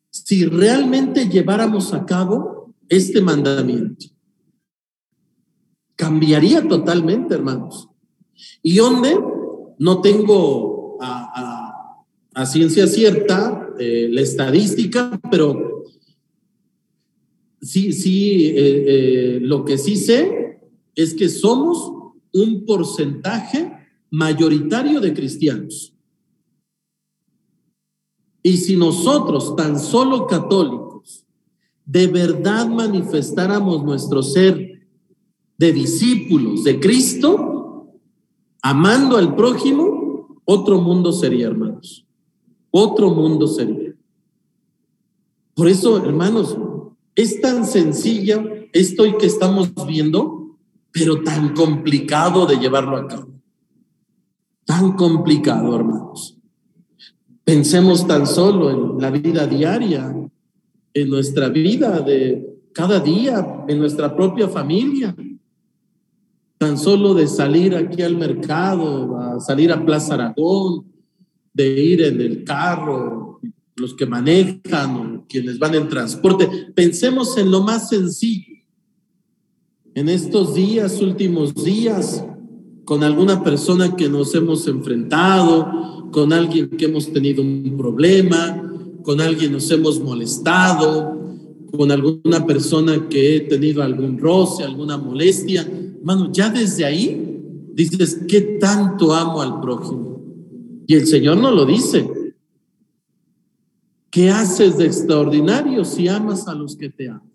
si 0.09 0.45
realmente 0.45 1.29
lleváramos 1.29 1.93
a 1.93 2.07
cabo 2.07 2.73
este 2.89 3.21
mandamiento? 3.21 4.07
Cambiaría 5.97 6.67
totalmente, 6.69 7.35
hermanos. 7.35 7.89
¿Y 8.63 8.77
dónde? 8.77 9.19
No 9.81 10.01
tengo 10.01 10.97
a, 11.01 12.45
ciencia 12.47 12.87
cierta 12.87 13.69
eh, 13.81 14.09
la 14.13 14.21
estadística, 14.21 15.21
pero 15.29 15.87
sí, 17.61 17.93
sí, 17.93 18.47
eh, 18.47 18.85
eh, 18.87 19.39
lo 19.41 19.65
que 19.65 19.77
sí 19.77 19.97
sé 19.97 20.61
es 20.95 21.15
que 21.15 21.29
somos 21.29 22.13
un 22.33 22.65
porcentaje 22.65 23.73
mayoritario 24.09 25.01
de 25.01 25.13
cristianos. 25.13 25.98
Y 28.42 28.57
si 28.59 28.77
nosotros, 28.77 29.57
tan 29.57 29.79
solo 29.79 30.27
católicos, 30.27 31.24
de 31.85 32.07
verdad 32.07 32.68
manifestáramos 32.68 33.85
nuestro 33.85 34.22
ser 34.22 34.87
de 35.57 35.72
discípulos 35.72 36.64
de 36.64 36.79
Cristo, 36.79 37.94
amando 38.62 39.16
al 39.16 39.35
prójimo, 39.35 40.40
otro 40.44 40.81
mundo 40.81 41.12
sería, 41.12 41.48
hermanos. 41.48 42.07
Otro 42.70 43.11
mundo 43.11 43.46
sería. 43.46 43.94
Por 45.55 45.68
eso, 45.68 45.98
hermanos, 45.98 46.57
es 47.14 47.40
tan 47.40 47.66
sencilla 47.66 48.44
esto 48.72 49.05
que 49.18 49.27
estamos 49.27 49.72
viendo, 49.87 50.57
pero 50.92 51.22
tan 51.22 51.55
complicado 51.55 52.46
de 52.46 52.57
llevarlo 52.57 52.96
a 52.96 53.09
cabo. 53.09 53.29
Tan 54.64 54.92
complicado, 54.92 55.74
hermanos. 55.74 56.38
Pensemos 57.49 58.07
tan 58.07 58.27
solo 58.27 58.69
en 58.69 59.01
la 59.01 59.11
vida 59.11 59.47
diaria, 59.47 60.15
en 60.93 61.09
nuestra 61.09 61.49
vida 61.49 62.01
de 62.01 62.47
cada 62.75 63.01
día, 63.01 63.65
en 63.67 63.79
nuestra 63.79 64.15
propia 64.15 64.49
familia. 64.49 65.17
Tan 66.59 66.77
solo 66.77 67.15
de 67.15 67.27
salir 67.27 67.75
aquí 67.75 68.03
al 68.03 68.19
mercado, 68.19 69.17
a 69.17 69.41
salir 69.41 69.73
a 69.73 69.83
Plaza 69.83 70.13
Aragón, 70.13 70.93
de 71.55 71.69
ir 71.83 72.03
en 72.03 72.21
el 72.21 72.45
carro, 72.45 73.41
los 73.77 73.95
que 73.95 74.05
manejan 74.05 74.97
o 74.97 75.27
quienes 75.27 75.59
van 75.59 75.75
en 75.75 75.89
transporte. 75.89 76.47
Pensemos 76.75 77.39
en 77.39 77.51
lo 77.51 77.63
más 77.63 77.89
sencillo. 77.89 78.63
En 79.95 80.11
estos 80.11 80.55
días, 80.55 81.01
últimos 81.01 81.55
días, 81.55 82.23
con 82.88 83.05
alguna 83.05 83.44
persona 83.44 83.94
que 83.94 84.09
nos 84.09 84.35
hemos 84.35 84.66
enfrentado, 84.66 86.09
con 86.11 86.33
alguien 86.33 86.70
que 86.70 86.87
hemos 86.87 87.12
tenido 87.12 87.42
un 87.42 87.77
problema, 87.77 88.62
con 89.03 89.20
alguien 89.20 89.53
nos 89.53 89.70
hemos 89.70 90.01
molestado, 90.01 91.37
con 91.70 91.92
alguna 91.92 92.46
persona 92.46 93.07
que 93.11 93.37
he 93.37 93.40
tenido 93.40 93.83
algún 93.83 94.16
roce, 94.16 94.64
alguna 94.64 94.96
molestia. 94.96 95.68
Hermano, 95.98 96.33
ya 96.33 96.48
desde 96.48 96.87
ahí 96.87 97.42
dices, 97.74 98.22
¿qué 98.27 98.40
tanto 98.59 99.12
amo 99.12 99.42
al 99.42 99.61
prójimo? 99.61 100.22
Y 100.87 100.94
el 100.94 101.07
Señor 101.07 101.37
no 101.37 101.51
lo 101.51 101.66
dice. 101.66 102.11
¿Qué 104.09 104.31
haces 104.31 104.79
de 104.79 104.87
extraordinario 104.87 105.85
si 105.85 106.09
amas 106.09 106.48
a 106.48 106.55
los 106.55 106.74
que 106.74 106.88
te 106.88 107.11
aman? 107.11 107.31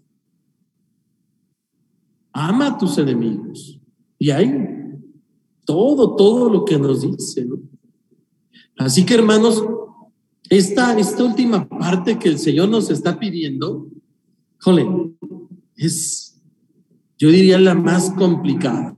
Ama 2.31 2.69
a 2.69 2.77
tus 2.79 2.97
enemigos. 2.97 3.79
Y 4.17 4.31
hay 4.31 4.72
todo, 5.65 6.15
todo 6.15 6.49
lo 6.49 6.65
que 6.65 6.77
nos 6.77 7.01
dice. 7.01 7.47
Así 8.77 9.05
que 9.05 9.13
hermanos, 9.13 9.63
esta, 10.49 10.97
esta 10.97 11.23
última 11.23 11.67
parte 11.67 12.19
que 12.19 12.29
el 12.29 12.39
Señor 12.39 12.69
nos 12.69 12.89
está 12.89 13.17
pidiendo, 13.17 13.87
jole, 14.59 14.87
es, 15.75 16.41
yo 17.17 17.29
diría, 17.29 17.57
la 17.57 17.75
más 17.75 18.11
complicada. 18.11 18.95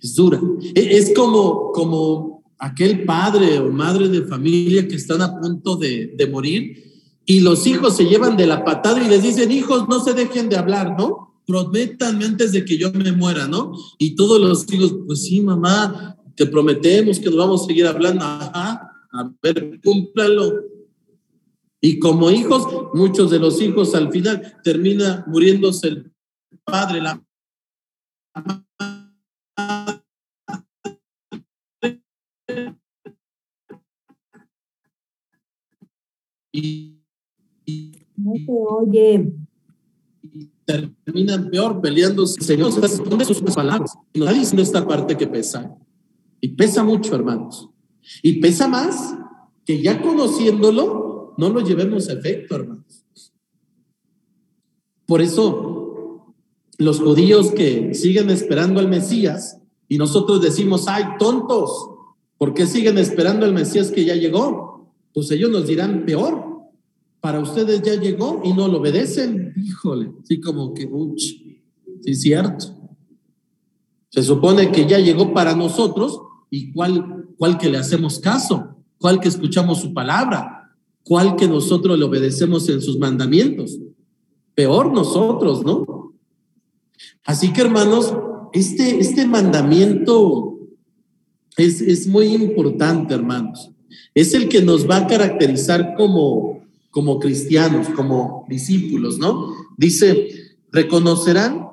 Es 0.00 0.14
dura. 0.14 0.40
E, 0.74 0.96
es 0.96 1.12
como, 1.14 1.72
como 1.72 2.42
aquel 2.58 3.04
padre 3.04 3.58
o 3.58 3.70
madre 3.70 4.08
de 4.08 4.22
familia 4.22 4.86
que 4.86 4.96
están 4.96 5.22
a 5.22 5.38
punto 5.38 5.76
de, 5.76 6.28
morir 6.30 6.84
y 7.24 7.40
los 7.40 7.66
hijos 7.66 7.96
se 7.96 8.06
llevan 8.06 8.36
de 8.36 8.46
la 8.46 8.64
patada 8.64 9.02
y 9.02 9.08
les 9.08 9.22
dicen, 9.22 9.52
hijos, 9.52 9.88
no 9.88 10.00
se 10.00 10.14
dejen 10.14 10.48
de 10.48 10.56
hablar, 10.56 10.96
¿no? 10.98 11.27
Prométanme 11.48 12.26
antes 12.26 12.52
de 12.52 12.62
que 12.62 12.76
yo 12.76 12.92
me 12.92 13.10
muera, 13.10 13.48
¿no? 13.48 13.72
Y 13.96 14.14
todos 14.14 14.38
los 14.38 14.70
hijos, 14.70 14.94
pues 15.06 15.22
sí, 15.24 15.40
mamá, 15.40 16.14
te 16.36 16.44
prometemos 16.44 17.18
que 17.18 17.30
nos 17.30 17.36
vamos 17.36 17.62
a 17.62 17.66
seguir 17.68 17.86
hablando. 17.86 18.22
Ajá, 18.22 18.92
a 19.10 19.32
ver, 19.42 19.80
cúmplalo. 19.82 20.62
Y 21.80 21.98
como 21.98 22.30
hijos, 22.30 22.90
muchos 22.92 23.30
de 23.30 23.38
los 23.38 23.62
hijos 23.62 23.94
al 23.94 24.12
final 24.12 24.58
termina 24.62 25.24
muriéndose 25.26 25.88
el 25.88 26.12
padre, 26.64 27.00
la 27.00 27.24
no 38.16 38.34
se 38.34 38.44
oye. 38.48 39.37
Terminan 41.04 41.48
peor 41.50 41.80
peleándose. 41.80 42.42
Señor, 42.42 42.72
¿dónde 43.08 43.24
sus 43.24 43.40
palabras? 43.54 43.94
Y 44.12 44.18
nos 44.18 44.36
está 44.36 44.60
esta 44.60 44.86
parte 44.86 45.16
que 45.16 45.26
pesa. 45.26 45.74
Y 46.42 46.48
pesa 46.48 46.84
mucho, 46.84 47.14
hermanos. 47.14 47.70
Y 48.22 48.34
pesa 48.40 48.68
más 48.68 49.14
que 49.64 49.80
ya 49.80 50.02
conociéndolo, 50.02 51.34
no 51.38 51.48
lo 51.48 51.60
llevemos 51.60 52.08
a 52.08 52.12
efecto, 52.12 52.56
hermanos. 52.56 53.04
Por 55.06 55.22
eso, 55.22 56.34
los 56.76 57.00
judíos 57.00 57.52
que 57.52 57.94
siguen 57.94 58.28
esperando 58.28 58.80
al 58.80 58.88
Mesías 58.88 59.62
y 59.88 59.96
nosotros 59.96 60.42
decimos, 60.42 60.84
ay, 60.86 61.04
tontos, 61.18 61.90
¿por 62.36 62.52
qué 62.52 62.66
siguen 62.66 62.98
esperando 62.98 63.46
al 63.46 63.54
Mesías 63.54 63.90
que 63.90 64.04
ya 64.04 64.14
llegó? 64.14 64.92
Pues 65.14 65.30
ellos 65.30 65.50
nos 65.50 65.66
dirán, 65.66 66.04
peor, 66.04 66.47
para 67.20 67.40
ustedes 67.40 67.82
ya 67.82 67.94
llegó 67.94 68.40
y 68.44 68.52
no 68.52 68.68
lo 68.68 68.78
obedecen. 68.78 69.52
Híjole, 69.56 70.12
sí 70.24 70.40
como 70.40 70.72
que, 70.72 70.86
uch, 70.86 71.22
sí 72.02 72.14
cierto. 72.14 72.74
Se 74.10 74.22
supone 74.22 74.72
que 74.72 74.86
ya 74.86 74.98
llegó 74.98 75.34
para 75.34 75.54
nosotros 75.54 76.20
y 76.50 76.72
cuál, 76.72 77.28
cuál 77.36 77.58
que 77.58 77.68
le 77.68 77.78
hacemos 77.78 78.18
caso, 78.20 78.76
cuál 78.98 79.20
que 79.20 79.28
escuchamos 79.28 79.80
su 79.80 79.92
palabra, 79.92 80.74
cuál 81.02 81.36
que 81.36 81.48
nosotros 81.48 81.98
le 81.98 82.04
obedecemos 82.04 82.68
en 82.68 82.80
sus 82.80 82.98
mandamientos. 82.98 83.78
Peor 84.54 84.92
nosotros, 84.92 85.64
¿no? 85.64 86.14
Así 87.24 87.52
que 87.52 87.60
hermanos, 87.60 88.14
este, 88.52 88.98
este 88.98 89.26
mandamiento 89.26 90.58
es, 91.56 91.80
es 91.80 92.06
muy 92.06 92.28
importante, 92.28 93.14
hermanos. 93.14 93.70
Es 94.14 94.34
el 94.34 94.48
que 94.48 94.62
nos 94.62 94.88
va 94.88 94.98
a 94.98 95.06
caracterizar 95.06 95.94
como, 95.96 96.57
como 96.90 97.18
cristianos, 97.18 97.88
como 97.90 98.46
discípulos, 98.48 99.18
¿no? 99.18 99.54
Dice, 99.76 100.28
reconocerán 100.72 101.68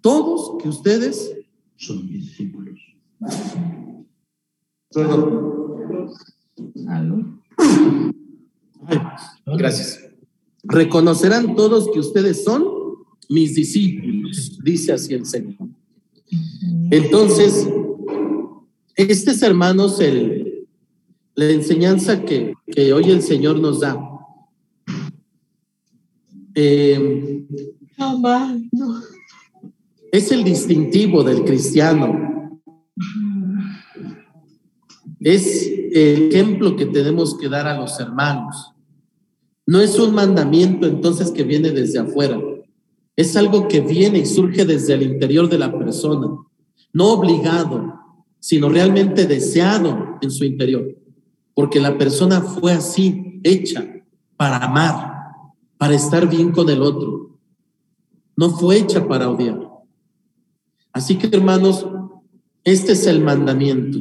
todos 0.00 0.62
que 0.62 0.68
ustedes 0.68 1.34
son 1.76 2.06
mis 2.06 2.26
discípulos. 2.26 2.78
gracias. 9.46 10.00
Reconocerán 10.62 11.56
todos 11.56 11.90
que 11.90 11.98
ustedes 11.98 12.44
son 12.44 12.64
mis 13.28 13.54
discípulos, 13.54 14.58
dice 14.62 14.92
así 14.92 15.14
el 15.14 15.26
Señor. 15.26 15.56
Entonces, 16.90 17.68
este 18.96 19.30
es, 19.32 19.42
hermanos, 19.42 20.00
el, 20.00 20.66
la 21.34 21.50
enseñanza 21.50 22.24
que, 22.24 22.54
que 22.66 22.92
hoy 22.92 23.10
el 23.10 23.22
Señor 23.22 23.58
nos 23.58 23.80
da. 23.80 24.13
Eh, 26.54 27.44
es 30.12 30.30
el 30.30 30.44
distintivo 30.44 31.24
del 31.24 31.44
cristiano. 31.44 32.60
Es 35.20 35.66
el 35.92 36.28
ejemplo 36.28 36.76
que 36.76 36.86
tenemos 36.86 37.36
que 37.38 37.48
dar 37.48 37.66
a 37.66 37.78
los 37.78 37.98
hermanos. 37.98 38.72
No 39.66 39.80
es 39.80 39.98
un 39.98 40.14
mandamiento 40.14 40.86
entonces 40.86 41.30
que 41.30 41.42
viene 41.42 41.70
desde 41.70 41.98
afuera. 41.98 42.38
Es 43.16 43.36
algo 43.36 43.68
que 43.68 43.80
viene 43.80 44.18
y 44.18 44.26
surge 44.26 44.64
desde 44.64 44.94
el 44.94 45.02
interior 45.02 45.48
de 45.48 45.58
la 45.58 45.76
persona. 45.76 46.28
No 46.92 47.12
obligado, 47.12 47.94
sino 48.38 48.68
realmente 48.68 49.26
deseado 49.26 50.18
en 50.20 50.30
su 50.30 50.44
interior. 50.44 50.94
Porque 51.54 51.80
la 51.80 51.96
persona 51.96 52.40
fue 52.40 52.72
así, 52.72 53.40
hecha 53.42 53.86
para 54.36 54.58
amar, 54.58 55.13
para 55.84 55.96
estar 55.96 56.26
bien 56.26 56.50
con 56.50 56.70
el 56.70 56.80
otro. 56.80 57.38
No 58.38 58.48
fue 58.48 58.78
hecha 58.78 59.06
para 59.06 59.28
odiar. 59.28 59.68
Así 60.94 61.18
que 61.18 61.26
hermanos, 61.26 61.86
este 62.64 62.92
es 62.92 63.06
el 63.06 63.20
mandamiento, 63.20 63.98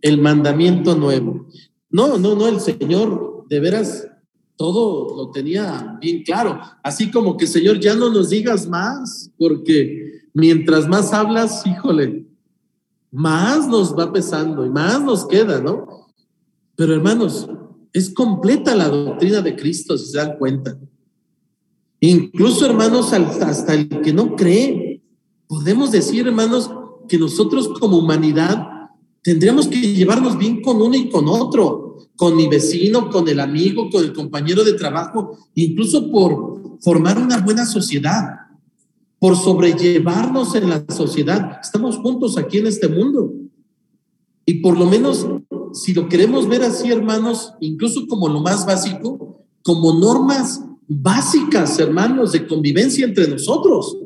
el 0.00 0.16
mandamiento 0.16 0.94
nuevo. 0.94 1.48
No, 1.90 2.16
no, 2.16 2.34
no, 2.34 2.48
el 2.48 2.60
Señor 2.60 3.44
de 3.46 3.60
veras 3.60 4.08
todo 4.56 5.14
lo 5.14 5.30
tenía 5.32 5.98
bien 6.00 6.22
claro. 6.22 6.58
Así 6.82 7.10
como 7.10 7.36
que, 7.36 7.46
Señor, 7.46 7.78
ya 7.78 7.94
no 7.94 8.08
nos 8.08 8.30
digas 8.30 8.66
más, 8.66 9.30
porque 9.36 10.30
mientras 10.32 10.88
más 10.88 11.12
hablas, 11.12 11.66
híjole, 11.66 12.26
más 13.10 13.68
nos 13.68 13.94
va 13.94 14.10
pesando 14.10 14.64
y 14.64 14.70
más 14.70 15.02
nos 15.02 15.26
queda, 15.26 15.60
¿no? 15.60 16.06
Pero 16.74 16.94
hermanos, 16.94 17.50
es 17.92 18.08
completa 18.14 18.74
la 18.74 18.88
doctrina 18.88 19.42
de 19.42 19.54
Cristo, 19.54 19.98
si 19.98 20.06
se 20.06 20.16
dan 20.16 20.38
cuenta. 20.38 20.78
Incluso, 22.04 22.66
hermanos, 22.66 23.12
hasta 23.12 23.74
el 23.74 23.88
que 24.00 24.12
no 24.12 24.34
cree, 24.34 25.04
podemos 25.46 25.92
decir, 25.92 26.26
hermanos, 26.26 26.68
que 27.08 27.16
nosotros 27.16 27.68
como 27.78 27.98
humanidad 27.98 28.90
tendríamos 29.22 29.68
que 29.68 29.80
llevarnos 29.80 30.36
bien 30.36 30.62
con 30.62 30.82
uno 30.82 30.96
y 30.96 31.08
con 31.08 31.28
otro, 31.28 31.98
con 32.16 32.34
mi 32.34 32.48
vecino, 32.48 33.08
con 33.08 33.28
el 33.28 33.38
amigo, 33.38 33.88
con 33.88 34.02
el 34.02 34.12
compañero 34.12 34.64
de 34.64 34.72
trabajo, 34.72 35.38
incluso 35.54 36.10
por 36.10 36.80
formar 36.80 37.18
una 37.18 37.38
buena 37.38 37.64
sociedad, 37.66 38.30
por 39.20 39.36
sobrellevarnos 39.36 40.56
en 40.56 40.70
la 40.70 40.84
sociedad. 40.88 41.60
Estamos 41.62 41.98
juntos 41.98 42.36
aquí 42.36 42.58
en 42.58 42.66
este 42.66 42.88
mundo. 42.88 43.32
Y 44.44 44.54
por 44.54 44.76
lo 44.76 44.86
menos, 44.86 45.24
si 45.72 45.94
lo 45.94 46.08
queremos 46.08 46.48
ver 46.48 46.64
así, 46.64 46.90
hermanos, 46.90 47.54
incluso 47.60 48.08
como 48.08 48.26
lo 48.26 48.40
más 48.40 48.66
básico, 48.66 49.44
como 49.62 49.94
normas 50.00 50.64
básicas, 51.00 51.78
hermanos, 51.78 52.32
de 52.32 52.46
convivencia 52.46 53.04
entre 53.04 53.28
nosotros 53.28 53.96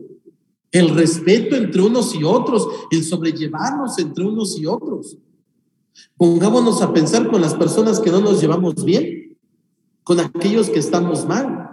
el 0.78 0.94
respeto 0.94 1.56
entre 1.56 1.80
unos 1.80 2.14
y 2.14 2.22
otros, 2.22 2.68
el 2.90 3.02
sobrellevarnos 3.02 3.98
entre 3.98 4.24
unos 4.24 4.58
y 4.58 4.66
otros. 4.66 5.16
Pongámonos 6.16 6.82
a 6.82 6.92
pensar 6.92 7.30
con 7.30 7.40
las 7.40 7.54
personas 7.54 8.00
que 8.00 8.10
no 8.10 8.20
nos 8.20 8.40
llevamos 8.40 8.84
bien, 8.84 9.38
con 10.02 10.20
aquellos 10.20 10.68
que 10.68 10.78
estamos 10.78 11.26
mal, 11.26 11.70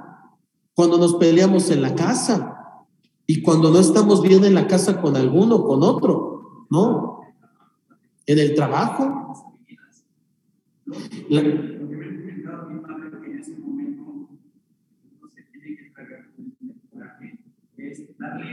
cuando 0.73 0.97
nos 0.97 1.15
peleamos 1.15 1.69
en 1.69 1.81
la 1.81 1.95
casa 1.95 2.55
y 3.27 3.41
cuando 3.41 3.71
no 3.71 3.79
estamos 3.79 4.21
bien 4.21 4.43
en 4.45 4.53
la 4.53 4.67
casa 4.67 5.01
con 5.01 5.17
alguno, 5.17 5.63
con 5.63 5.83
otro, 5.83 6.65
¿no? 6.69 7.19
En 8.25 8.39
el 8.39 8.55
trabajo. 8.55 9.57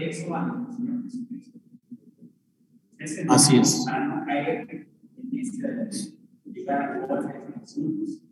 Eso 0.02 0.26
Señor 0.76 1.02
Jesucristo. 1.04 1.58
Así 3.28 3.56
es. 3.56 3.84
Para 3.86 4.06
no 4.06 4.24
caer 4.24 4.68
en 4.70 5.38
este 5.38 5.68
llegar 6.44 6.82
a 6.82 7.22
de 7.22 7.60
Jesús. 7.60 8.22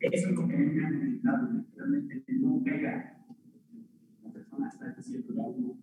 Eso 0.00 0.28
es 0.28 0.34
lo 0.34 0.48
que 0.48 0.56
me 0.56 0.84
han 0.84 0.98
comentado, 0.98 1.64
realmente 1.76 2.24
no 2.28 2.62
caiga. 2.64 3.24
La 4.22 4.32
persona 4.32 4.68
está 4.68 4.94
diciendo 4.96 5.32
algo. 5.32 5.76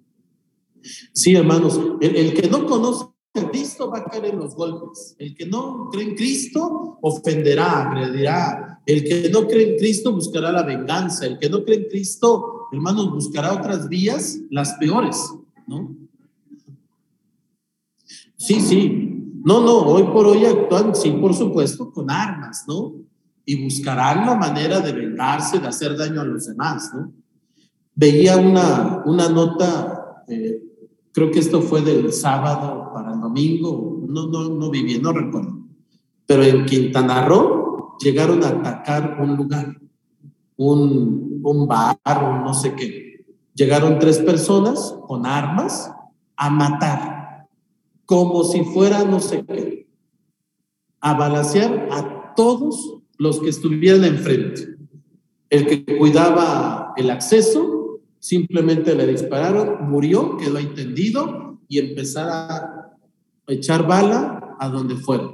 Sí, 1.13 1.35
hermanos, 1.35 1.79
el, 2.01 2.15
el 2.15 2.33
que 2.33 2.47
no 2.47 2.65
conoce 2.65 3.05
a 3.33 3.49
Cristo 3.49 3.89
va 3.89 3.99
a 3.99 4.03
caer 4.03 4.25
en 4.25 4.39
los 4.39 4.55
golpes. 4.55 5.15
El 5.17 5.35
que 5.35 5.45
no 5.45 5.89
cree 5.91 6.09
en 6.09 6.15
Cristo 6.15 6.99
ofenderá, 7.01 7.89
agredirá. 7.89 8.81
El 8.85 9.03
que 9.03 9.29
no 9.29 9.47
cree 9.47 9.73
en 9.73 9.77
Cristo 9.77 10.11
buscará 10.11 10.51
la 10.51 10.63
venganza. 10.63 11.25
El 11.25 11.39
que 11.39 11.49
no 11.49 11.63
cree 11.63 11.77
en 11.77 11.89
Cristo 11.89 12.60
hermanos, 12.71 13.11
buscará 13.11 13.53
otras 13.53 13.87
vías, 13.89 14.39
las 14.49 14.73
peores, 14.73 15.17
¿no? 15.67 15.95
Sí, 18.37 18.59
sí. 18.59 19.07
No, 19.43 19.61
no, 19.61 19.79
hoy 19.79 20.03
por 20.03 20.27
hoy 20.27 20.45
actúan, 20.45 20.95
sí, 20.95 21.11
por 21.11 21.33
supuesto, 21.33 21.91
con 21.91 22.09
armas, 22.11 22.65
¿no? 22.67 22.93
Y 23.45 23.63
buscarán 23.63 24.25
la 24.25 24.35
manera 24.35 24.79
de 24.79 24.91
vengarse, 24.91 25.59
de 25.59 25.67
hacer 25.67 25.97
daño 25.97 26.21
a 26.21 26.25
los 26.25 26.45
demás, 26.45 26.91
¿no? 26.93 27.11
Veía 27.95 28.37
una, 28.37 29.03
una 29.05 29.29
nota, 29.29 30.23
eh, 30.27 30.61
creo 31.11 31.31
que 31.31 31.39
esto 31.39 31.61
fue 31.61 31.81
del 31.81 32.13
sábado 32.13 32.91
para 32.93 33.13
el 33.13 33.19
domingo, 33.19 34.03
no, 34.07 34.27
no, 34.27 34.49
no 34.49 34.69
viví, 34.69 34.99
no 34.99 35.11
recuerdo, 35.11 35.59
pero 36.25 36.43
en 36.43 36.65
Quintana 36.65 37.25
Roo 37.25 37.97
llegaron 37.99 38.43
a 38.43 38.49
atacar 38.49 39.17
un 39.21 39.35
lugar, 39.35 39.79
un, 40.61 41.41
un 41.43 41.67
bar 41.67 41.97
o 42.05 42.43
no 42.43 42.53
sé 42.53 42.75
qué. 42.75 43.25
Llegaron 43.55 43.99
tres 43.99 44.19
personas 44.19 44.95
con 45.07 45.25
armas 45.25 45.91
a 46.35 46.49
matar, 46.49 47.47
como 48.05 48.43
si 48.43 48.63
fuera 48.63 49.03
no 49.03 49.19
sé 49.19 49.43
qué, 49.45 49.87
a 50.99 51.13
balasear 51.15 51.87
a 51.91 52.33
todos 52.35 52.99
los 53.17 53.39
que 53.39 53.49
estuvieran 53.49 54.05
enfrente. 54.05 54.75
El 55.49 55.65
que 55.65 55.97
cuidaba 55.97 56.93
el 56.95 57.09
acceso, 57.09 57.99
simplemente 58.19 58.95
le 58.95 59.07
dispararon, 59.07 59.89
murió, 59.89 60.37
quedó 60.37 60.57
ahí 60.57 60.67
tendido 60.75 61.59
y 61.67 61.79
empezar 61.79 62.29
a 62.29 62.97
echar 63.47 63.87
bala 63.87 64.55
a 64.59 64.69
donde 64.69 64.95
fuera. 64.95 65.29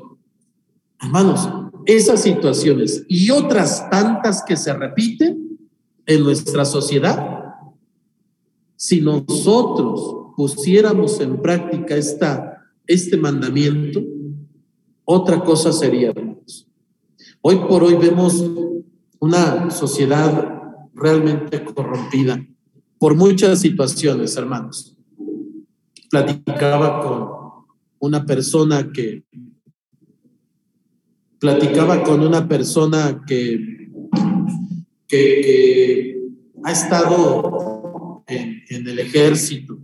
Hermanos, 0.99 1.47
esas 1.88 2.21
situaciones 2.21 3.05
y 3.07 3.31
otras 3.31 3.89
tantas 3.89 4.43
que 4.43 4.57
se 4.57 4.73
repiten 4.73 5.57
en 6.05 6.23
nuestra 6.23 6.65
sociedad, 6.65 7.55
si 8.75 9.01
nosotros 9.01 10.33
pusiéramos 10.35 11.19
en 11.21 11.41
práctica 11.41 11.95
esta, 11.95 12.61
este 12.85 13.17
mandamiento, 13.17 14.03
otra 15.05 15.43
cosa 15.43 15.71
sería, 15.71 16.13
Hoy 17.41 17.55
por 17.69 17.83
hoy 17.83 17.95
vemos 17.95 18.43
una 19.19 19.71
sociedad 19.71 20.51
realmente 20.93 21.63
corrompida 21.63 22.45
por 22.99 23.15
muchas 23.15 23.61
situaciones, 23.61 24.35
hermanos. 24.35 24.97
Platicaba 26.09 27.01
con 27.01 27.65
una 27.99 28.25
persona 28.25 28.91
que 28.91 29.23
platicaba 31.39 32.03
con 32.03 32.21
una 32.21 32.47
persona 32.47 33.23
que, 33.25 33.89
que, 35.07 36.17
ha 36.63 36.71
estado 36.71 38.23
en, 38.27 38.88
el 38.88 38.99
ejército 38.99 39.77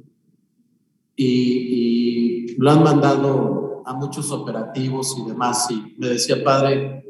y, 1.15 2.51
y, 2.51 2.55
lo 2.57 2.71
han 2.71 2.83
mandado 2.83 3.83
a 3.85 3.93
muchos 3.93 4.31
operativos 4.31 5.15
y 5.17 5.29
demás. 5.29 5.69
Y 5.69 5.95
me 5.97 6.09
decía, 6.09 6.43
padre, 6.43 7.03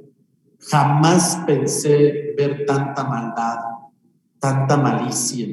jamás 0.60 1.40
pensé 1.46 2.34
ver 2.38 2.66
tanta 2.66 3.04
maldad, 3.04 3.58
tanta 4.40 4.78
malicia, 4.78 5.48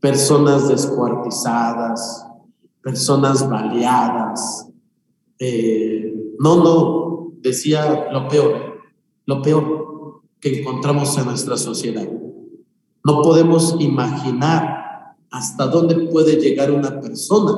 personas 0.00 0.68
descuartizadas, 0.68 2.26
personas 2.82 3.48
baleadas. 3.48 4.68
Eh, 5.38 6.12
no, 6.38 6.56
no, 6.56 7.01
decía 7.42 8.08
lo 8.12 8.28
peor, 8.28 8.80
lo 9.26 9.42
peor 9.42 10.22
que 10.40 10.60
encontramos 10.60 11.16
en 11.18 11.26
nuestra 11.26 11.56
sociedad. 11.56 12.08
No 13.04 13.22
podemos 13.22 13.76
imaginar 13.80 15.16
hasta 15.30 15.66
dónde 15.66 15.94
puede 16.08 16.36
llegar 16.36 16.70
una 16.70 17.00
persona 17.00 17.52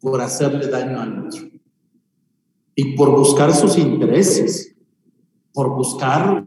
por 0.00 0.20
hacerle 0.20 0.68
daño 0.68 1.00
al 1.00 1.26
otro 1.26 1.48
y 2.74 2.96
por 2.96 3.10
buscar 3.10 3.52
sus 3.54 3.76
intereses, 3.76 4.76
por 5.52 5.74
buscar 5.74 6.46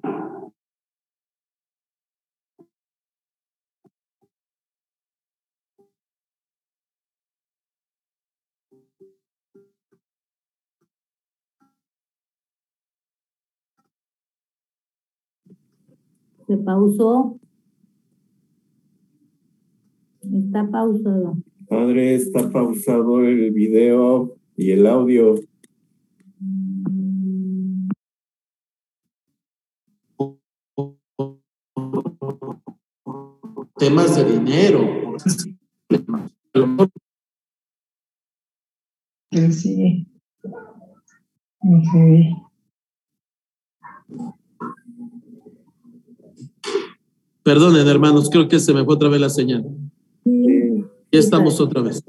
Se 16.52 16.58
pausó. 16.58 17.39
Está 20.22 20.70
pausado. 20.70 21.38
Padre, 21.70 22.16
está 22.16 22.49
pausado 22.49 23.22
el 23.22 23.52
video 23.52 24.36
y 24.58 24.72
el 24.72 24.86
audio. 24.86 25.36
Temas 33.78 34.18
de 34.18 34.26
dinero. 34.26 34.82
Sí. 39.52 40.06
Sí. 41.93 42.36
Perdonen, 47.44 47.88
hermanos, 47.88 48.30
creo 48.30 48.48
que 48.48 48.60
se 48.60 48.74
me 48.74 48.84
fue 48.86 48.96
otra 48.96 49.10
vez 49.10 49.22
la 49.22 49.30
señal. 49.30 49.66
Ya 50.26 51.20
estamos 51.20 51.60
otra 51.60 51.82
vez. 51.82 52.04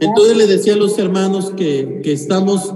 Entonces 0.00 0.36
le 0.36 0.46
decía 0.46 0.74
a 0.74 0.76
los 0.76 0.98
hermanos 0.98 1.52
que, 1.56 2.00
que 2.02 2.12
estamos, 2.12 2.74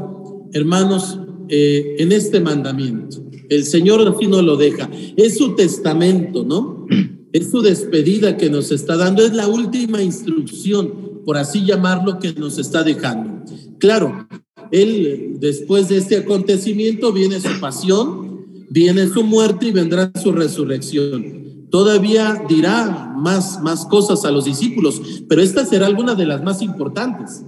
hermanos, 0.52 1.18
eh, 1.48 1.96
en 1.98 2.12
este 2.12 2.40
mandamiento. 2.40 3.24
El 3.48 3.64
Señor 3.64 4.06
así 4.06 4.26
no 4.26 4.42
lo 4.42 4.56
deja. 4.56 4.90
Es 5.16 5.38
su 5.38 5.54
testamento, 5.54 6.44
¿no? 6.44 6.86
Es 7.32 7.50
su 7.50 7.62
despedida 7.62 8.36
que 8.36 8.50
nos 8.50 8.70
está 8.70 8.96
dando. 8.96 9.24
Es 9.24 9.34
la 9.34 9.48
última 9.48 10.02
instrucción, 10.02 11.22
por 11.24 11.36
así 11.36 11.64
llamarlo, 11.64 12.18
que 12.18 12.32
nos 12.34 12.58
está 12.58 12.82
dejando. 12.82 13.44
Claro, 13.78 14.28
Él, 14.70 15.36
después 15.40 15.88
de 15.88 15.98
este 15.98 16.18
acontecimiento, 16.18 17.12
viene 17.12 17.40
su 17.40 17.58
pasión, 17.60 18.27
viene 18.70 19.06
su 19.06 19.24
muerte 19.24 19.66
y 19.66 19.72
vendrá 19.72 20.10
su 20.20 20.32
resurrección. 20.32 21.68
Todavía 21.70 22.42
dirá 22.48 23.14
más, 23.16 23.62
más 23.62 23.84
cosas 23.86 24.24
a 24.24 24.30
los 24.30 24.46
discípulos, 24.46 25.24
pero 25.28 25.42
esta 25.42 25.66
será 25.66 25.86
alguna 25.86 26.14
de 26.14 26.26
las 26.26 26.42
más 26.42 26.62
importantes, 26.62 27.44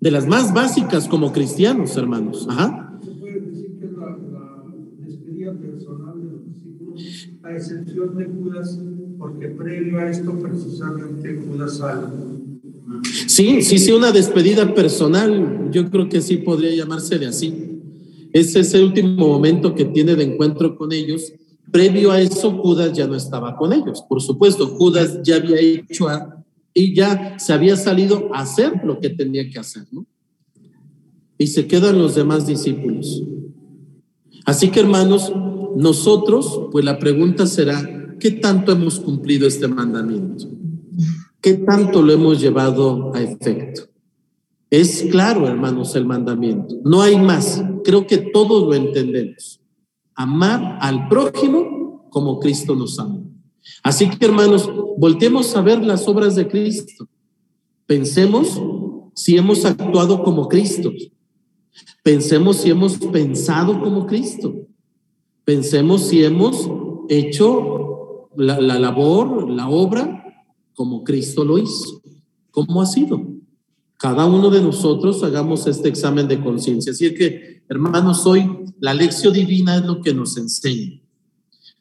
de 0.00 0.10
las 0.10 0.26
más 0.26 0.52
básicas 0.52 1.08
como 1.08 1.32
cristianos, 1.32 1.96
hermanos. 1.96 2.46
Ajá. 2.48 2.84
a 7.42 7.52
excepción 7.52 8.16
de 8.16 8.26
Judas, 8.26 8.78
porque 9.18 9.48
previo 9.48 9.98
a 9.98 10.10
esto 10.10 10.38
precisamente 10.38 11.40
Judas 11.46 11.80
Sí, 13.26 13.62
sí, 13.62 13.78
sí, 13.78 13.92
una 13.92 14.12
despedida 14.12 14.74
personal, 14.74 15.70
yo 15.70 15.90
creo 15.90 16.08
que 16.08 16.20
sí 16.20 16.38
podría 16.38 16.74
llamarse 16.74 17.18
de 17.18 17.26
así. 17.26 17.67
Es 18.32 18.54
ese 18.56 18.82
último 18.82 19.28
momento 19.28 19.74
que 19.74 19.84
tiene 19.86 20.14
de 20.14 20.24
encuentro 20.24 20.76
con 20.76 20.92
ellos. 20.92 21.32
Previo 21.70 22.10
a 22.10 22.20
eso, 22.20 22.52
Judas 22.52 22.92
ya 22.92 23.06
no 23.06 23.14
estaba 23.14 23.56
con 23.56 23.72
ellos. 23.72 24.02
Por 24.08 24.20
supuesto, 24.20 24.66
Judas 24.66 25.20
ya 25.22 25.36
había 25.36 25.60
hecho 25.60 26.06
y 26.74 26.94
ya 26.94 27.38
se 27.38 27.52
había 27.52 27.76
salido 27.76 28.28
a 28.32 28.40
hacer 28.40 28.80
lo 28.84 29.00
que 29.00 29.10
tenía 29.10 29.48
que 29.50 29.58
hacer, 29.58 29.84
¿no? 29.90 30.06
Y 31.36 31.48
se 31.48 31.66
quedan 31.66 31.98
los 31.98 32.14
demás 32.14 32.46
discípulos. 32.46 33.22
Así 34.44 34.70
que, 34.70 34.80
hermanos, 34.80 35.32
nosotros, 35.76 36.68
pues 36.72 36.84
la 36.84 36.98
pregunta 36.98 37.46
será, 37.46 38.16
¿qué 38.18 38.32
tanto 38.32 38.72
hemos 38.72 38.98
cumplido 38.98 39.46
este 39.46 39.68
mandamiento? 39.68 40.48
¿Qué 41.40 41.54
tanto 41.54 42.02
lo 42.02 42.12
hemos 42.12 42.40
llevado 42.40 43.12
a 43.14 43.22
efecto? 43.22 43.82
Es 44.70 45.06
claro, 45.10 45.46
hermanos, 45.46 45.94
el 45.96 46.04
mandamiento. 46.04 46.76
No 46.84 47.00
hay 47.00 47.16
más. 47.16 47.62
Creo 47.88 48.06
que 48.06 48.18
todos 48.18 48.64
lo 48.64 48.74
entendemos. 48.74 49.62
Amar 50.14 50.76
al 50.82 51.08
prójimo 51.08 52.06
como 52.10 52.38
Cristo 52.38 52.76
nos 52.76 52.98
ama. 52.98 53.22
Así 53.82 54.10
que, 54.10 54.26
hermanos, 54.26 54.70
volteemos 54.98 55.56
a 55.56 55.62
ver 55.62 55.82
las 55.82 56.06
obras 56.06 56.36
de 56.36 56.46
Cristo. 56.46 57.08
Pensemos 57.86 58.60
si 59.14 59.38
hemos 59.38 59.64
actuado 59.64 60.22
como 60.22 60.48
Cristo. 60.48 60.92
Pensemos 62.02 62.58
si 62.58 62.68
hemos 62.68 62.98
pensado 62.98 63.80
como 63.80 64.04
Cristo. 64.04 64.66
Pensemos 65.46 66.08
si 66.08 66.22
hemos 66.22 66.70
hecho 67.08 68.28
la, 68.36 68.60
la 68.60 68.78
labor, 68.78 69.48
la 69.48 69.70
obra, 69.70 70.44
como 70.74 71.04
Cristo 71.04 71.42
lo 71.42 71.56
hizo. 71.56 72.02
¿Cómo 72.50 72.82
ha 72.82 72.86
sido? 72.86 73.37
Cada 73.98 74.26
uno 74.26 74.48
de 74.48 74.62
nosotros 74.62 75.22
hagamos 75.24 75.66
este 75.66 75.88
examen 75.88 76.28
de 76.28 76.40
conciencia. 76.40 76.92
Así 76.92 77.12
que, 77.14 77.62
hermanos, 77.68 78.24
hoy 78.26 78.48
la 78.78 78.94
lección 78.94 79.34
divina 79.34 79.76
es 79.76 79.84
lo 79.84 80.00
que 80.00 80.14
nos 80.14 80.36
enseña. 80.36 81.00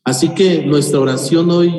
Así 0.03 0.30
que 0.30 0.65
nuestra 0.65 0.99
oración 0.99 1.51
hoy, 1.51 1.72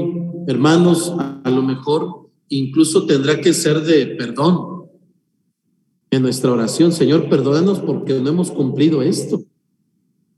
hermanos, 0.47 1.13
a 1.19 1.51
lo 1.51 1.63
mejor 1.63 2.31
incluso 2.49 3.05
tendrá 3.05 3.41
que 3.41 3.53
ser 3.53 3.83
de 3.83 4.07
perdón. 4.07 4.79
En 6.11 6.23
nuestra 6.23 6.53
oración, 6.53 6.93
Señor, 6.93 7.29
perdónanos 7.29 7.81
porque 7.81 8.15
no 8.15 8.31
hemos 8.31 8.51
cumplido 8.51 9.03
esto. 9.03 9.43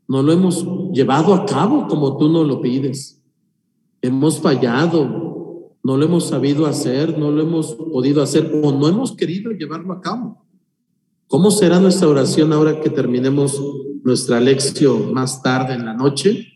No 0.08 0.22
lo 0.22 0.32
hemos 0.32 0.66
llevado 0.92 1.34
a 1.34 1.44
cabo 1.44 1.86
como 1.86 2.16
tú 2.16 2.28
nos 2.28 2.46
lo 2.46 2.60
pides. 2.60 3.22
Hemos 4.02 4.40
fallado, 4.40 5.19
no 5.82 5.96
lo 5.96 6.04
hemos 6.04 6.28
sabido 6.28 6.66
hacer, 6.66 7.18
no 7.18 7.30
lo 7.30 7.42
hemos 7.42 7.74
podido 7.74 8.22
hacer 8.22 8.50
o 8.62 8.72
no 8.72 8.88
hemos 8.88 9.16
querido 9.16 9.50
llevarlo 9.52 9.92
a 9.92 10.00
cabo. 10.00 10.44
¿Cómo 11.26 11.50
será 11.50 11.80
nuestra 11.80 12.08
oración 12.08 12.52
ahora 12.52 12.80
que 12.80 12.90
terminemos 12.90 13.60
nuestra 14.02 14.40
lección 14.40 15.12
más 15.14 15.42
tarde 15.42 15.74
en 15.74 15.84
la 15.84 15.94
noche? 15.94 16.46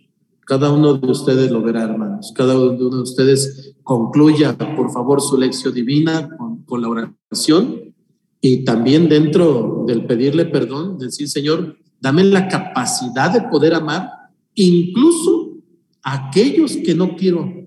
Cada 0.46 0.70
uno 0.70 0.94
de 0.94 1.10
ustedes 1.10 1.50
lo 1.50 1.62
verá, 1.62 1.84
hermanos. 1.84 2.32
Cada 2.34 2.58
uno 2.58 2.90
de 2.90 3.02
ustedes 3.02 3.74
concluya, 3.82 4.56
por 4.58 4.90
favor, 4.92 5.22
su 5.22 5.38
lección 5.38 5.72
divina 5.72 6.28
con, 6.36 6.62
con 6.64 6.82
la 6.82 6.88
oración 6.88 7.94
y 8.40 8.64
también 8.64 9.08
dentro 9.08 9.84
del 9.86 10.04
pedirle 10.04 10.44
perdón, 10.44 10.98
decir, 10.98 11.30
Señor, 11.30 11.78
dame 11.98 12.24
la 12.24 12.48
capacidad 12.48 13.32
de 13.32 13.48
poder 13.48 13.72
amar 13.72 14.10
incluso 14.54 15.54
a 16.02 16.28
aquellos 16.28 16.76
que 16.76 16.94
no 16.94 17.16
quiero 17.16 17.63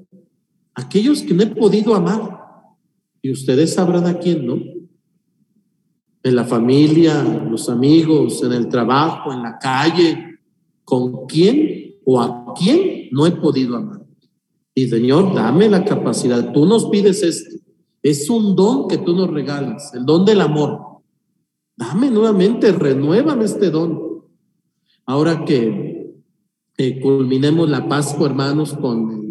aquellos 0.77 1.23
que 1.23 1.33
no 1.33 1.43
he 1.43 1.47
podido 1.47 1.95
amar. 1.95 2.37
Y 3.21 3.31
ustedes 3.31 3.73
sabrán 3.73 4.05
a 4.05 4.19
quién, 4.19 4.45
¿no? 4.45 4.59
En 6.23 6.35
la 6.35 6.45
familia, 6.45 7.23
los 7.23 7.67
amigos, 7.67 8.43
en 8.43 8.53
el 8.53 8.69
trabajo, 8.69 9.33
en 9.33 9.41
la 9.41 9.57
calle, 9.57 10.39
con 10.83 11.25
quién 11.25 11.95
o 12.05 12.21
a 12.21 12.53
quién 12.53 13.09
no 13.11 13.25
he 13.25 13.31
podido 13.31 13.75
amar. 13.75 14.05
Y 14.75 14.87
Señor, 14.87 15.33
dame 15.33 15.67
la 15.67 15.83
capacidad. 15.83 16.53
Tú 16.53 16.65
nos 16.65 16.85
pides 16.89 17.23
esto. 17.23 17.57
Es 18.03 18.29
un 18.29 18.55
don 18.55 18.87
que 18.87 18.99
tú 18.99 19.15
nos 19.15 19.31
regalas, 19.31 19.93
el 19.95 20.05
don 20.05 20.23
del 20.23 20.41
amor. 20.41 21.01
Dame 21.75 22.11
nuevamente, 22.11 22.71
renuévame 22.71 23.45
este 23.45 23.71
don. 23.71 24.23
Ahora 25.05 25.43
que 25.43 26.13
eh, 26.77 26.99
culminemos 27.01 27.67
la 27.67 27.87
Pascua, 27.87 28.27
hermanos, 28.27 28.73
con, 28.73 29.26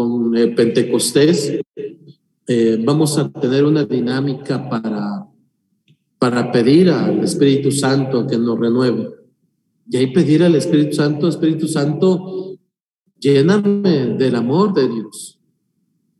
con 0.00 0.34
el 0.34 0.54
Pentecostés, 0.54 1.60
eh, 2.46 2.82
vamos 2.82 3.18
a 3.18 3.30
tener 3.30 3.64
una 3.64 3.84
dinámica 3.84 4.68
para, 4.68 5.26
para 6.18 6.50
pedir 6.50 6.88
al 6.88 7.22
Espíritu 7.22 7.70
Santo 7.70 8.26
que 8.26 8.38
nos 8.38 8.58
renueve. 8.58 9.10
Y 9.90 9.98
ahí 9.98 10.06
pedir 10.12 10.42
al 10.42 10.54
Espíritu 10.54 10.94
Santo, 10.94 11.28
Espíritu 11.28 11.68
Santo, 11.68 12.56
lléname 13.18 14.16
del 14.16 14.34
amor 14.36 14.72
de 14.72 14.88
Dios. 14.88 15.38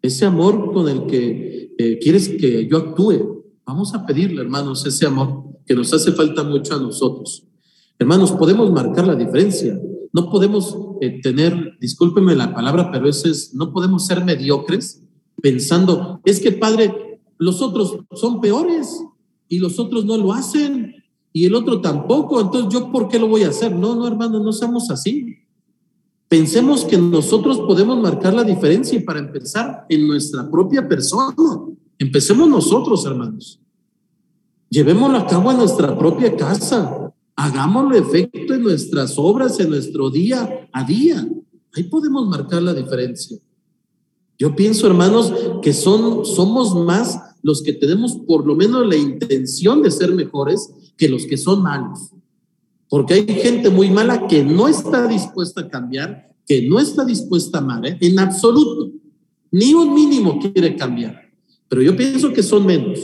Ese 0.03 0.27
amor 0.27 0.73
con 0.73 0.89
el 0.89 1.07
que 1.07 1.75
eh, 1.79 1.99
quieres 1.99 2.29
que 2.29 2.67
yo 2.67 2.77
actúe. 2.77 3.45
Vamos 3.65 3.95
a 3.95 4.05
pedirle, 4.05 4.43
hermanos, 4.43 4.85
ese 4.85 5.07
amor 5.07 5.45
que 5.65 5.75
nos 5.75 5.93
hace 5.95 6.13
falta 6.13 6.43
mucho 6.43 6.75
a 6.75 6.81
nosotros. 6.81 7.45
Hermanos, 7.99 8.33
podemos 8.33 8.71
marcar 8.71 9.07
la 9.07 9.15
diferencia. 9.15 9.81
No 10.13 10.31
podemos 10.31 10.77
eh, 11.01 11.21
tener, 11.21 11.77
discúlpeme 11.81 12.35
la 12.37 12.55
palabra, 12.55 12.91
pero 12.91 13.09
eso 13.09 13.29
es, 13.29 13.55
no 13.55 13.73
podemos 13.73 14.07
ser 14.07 14.25
mediocres 14.25 15.03
pensando, 15.41 16.21
es 16.25 16.41
que 16.41 16.53
Padre, 16.53 17.21
los 17.39 17.63
otros 17.63 17.99
son 18.13 18.41
peores 18.41 19.03
y 19.49 19.59
los 19.59 19.79
otros 19.79 20.05
no 20.05 20.17
lo 20.17 20.33
hacen 20.33 20.95
y 21.33 21.45
el 21.47 21.55
otro 21.55 21.81
tampoco, 21.81 22.41
entonces 22.41 22.73
yo 22.73 22.91
por 22.91 23.09
qué 23.09 23.19
lo 23.19 23.29
voy 23.29 23.45
a 23.45 23.49
hacer? 23.49 23.75
No, 23.75 23.95
no, 23.95 24.07
hermanos, 24.07 24.43
no 24.43 24.53
seamos 24.53 24.91
así. 24.91 25.37
Pensemos 26.29 26.85
que 26.85 26.97
nosotros 26.97 27.59
podemos 27.59 28.01
marcar 28.01 28.35
la 28.35 28.45
diferencia 28.45 28.99
y 28.99 29.03
para 29.03 29.19
empezar 29.19 29.87
en 29.89 30.07
nuestra 30.07 30.49
propia 30.51 30.87
persona. 30.87 31.35
Empecemos 31.99 32.49
nosotros, 32.49 33.05
hermanos. 33.05 33.61
Llevémoslo 34.69 35.19
a 35.19 35.27
cabo 35.27 35.51
en 35.51 35.59
nuestra 35.59 35.99
propia 35.99 36.37
casa. 36.37 37.10
Hagámoslo 37.43 37.97
efecto 37.97 38.53
en 38.53 38.63
nuestras 38.63 39.15
obras, 39.17 39.59
en 39.61 39.71
nuestro 39.71 40.11
día 40.11 40.69
a 40.71 40.85
día. 40.85 41.27
Ahí 41.73 41.85
podemos 41.85 42.29
marcar 42.29 42.61
la 42.61 42.75
diferencia. 42.75 43.39
Yo 44.39 44.55
pienso, 44.55 44.87
hermanos, 44.87 45.33
que 45.63 45.73
son, 45.73 46.27
somos 46.27 46.75
más 46.75 47.19
los 47.43 47.63
que 47.63 47.73
tenemos 47.73 48.19
por 48.27 48.47
lo 48.47 48.55
menos 48.55 48.87
la 48.87 48.97
intención 48.97 49.81
de 49.81 49.91
ser 49.91 50.15
mejores 50.15 50.71
que 50.99 51.09
los 51.09 51.25
que 51.25 51.39
son 51.39 51.63
malos. 51.63 52.11
Porque 52.91 53.15
hay 53.15 53.27
gente 53.27 53.71
muy 53.71 53.91
mala 53.91 54.27
que 54.27 54.45
no 54.45 54.69
está 54.69 55.09
dispuesta 55.09 55.63
a 55.63 55.69
cambiar, 55.71 56.35
que 56.47 56.69
no 56.69 56.79
está 56.79 57.07
dispuesta 57.07 57.57
a 57.57 57.63
amar, 57.63 57.87
¿eh? 57.87 57.97
en 58.03 58.19
absoluto. 58.19 58.91
Ni 59.51 59.73
un 59.73 59.95
mínimo 59.95 60.39
quiere 60.41 60.77
cambiar. 60.77 61.33
Pero 61.71 61.81
yo 61.81 61.97
pienso 61.97 62.35
que 62.35 62.43
son 62.43 62.67
menos. 62.67 62.99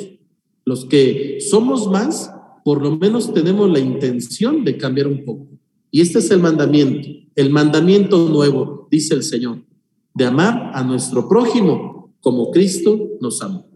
Los 0.66 0.84
que 0.84 1.38
somos 1.40 1.90
más, 1.90 2.30
por 2.66 2.82
lo 2.82 2.96
menos 2.96 3.32
tenemos 3.32 3.70
la 3.70 3.78
intención 3.78 4.64
de 4.64 4.76
cambiar 4.76 5.06
un 5.06 5.24
poco. 5.24 5.46
Y 5.88 6.00
este 6.00 6.18
es 6.18 6.28
el 6.32 6.40
mandamiento, 6.40 7.08
el 7.36 7.50
mandamiento 7.50 8.28
nuevo, 8.28 8.88
dice 8.90 9.14
el 9.14 9.22
Señor, 9.22 9.58
de 10.12 10.24
amar 10.24 10.72
a 10.74 10.82
nuestro 10.82 11.28
prójimo 11.28 12.12
como 12.20 12.50
Cristo 12.50 13.18
nos 13.20 13.40
amó. 13.40 13.68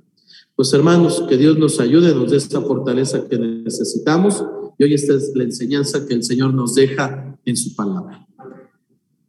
Pues 0.57 0.73
hermanos, 0.73 1.25
que 1.29 1.37
Dios 1.37 1.57
nos 1.57 1.79
ayude, 1.79 2.13
nos 2.13 2.33
dé 2.33 2.39
esta 2.39 2.61
fortaleza 2.63 3.29
que 3.29 3.39
necesitamos 3.39 4.45
y 4.77 4.83
hoy 4.83 4.95
esta 4.95 5.15
es 5.15 5.31
la 5.37 5.45
enseñanza 5.45 6.05
que 6.05 6.15
el 6.15 6.25
Señor 6.25 6.53
nos 6.53 6.75
deja 6.75 7.39
en 7.45 7.57
su 7.57 7.77
palabra. 7.77 8.27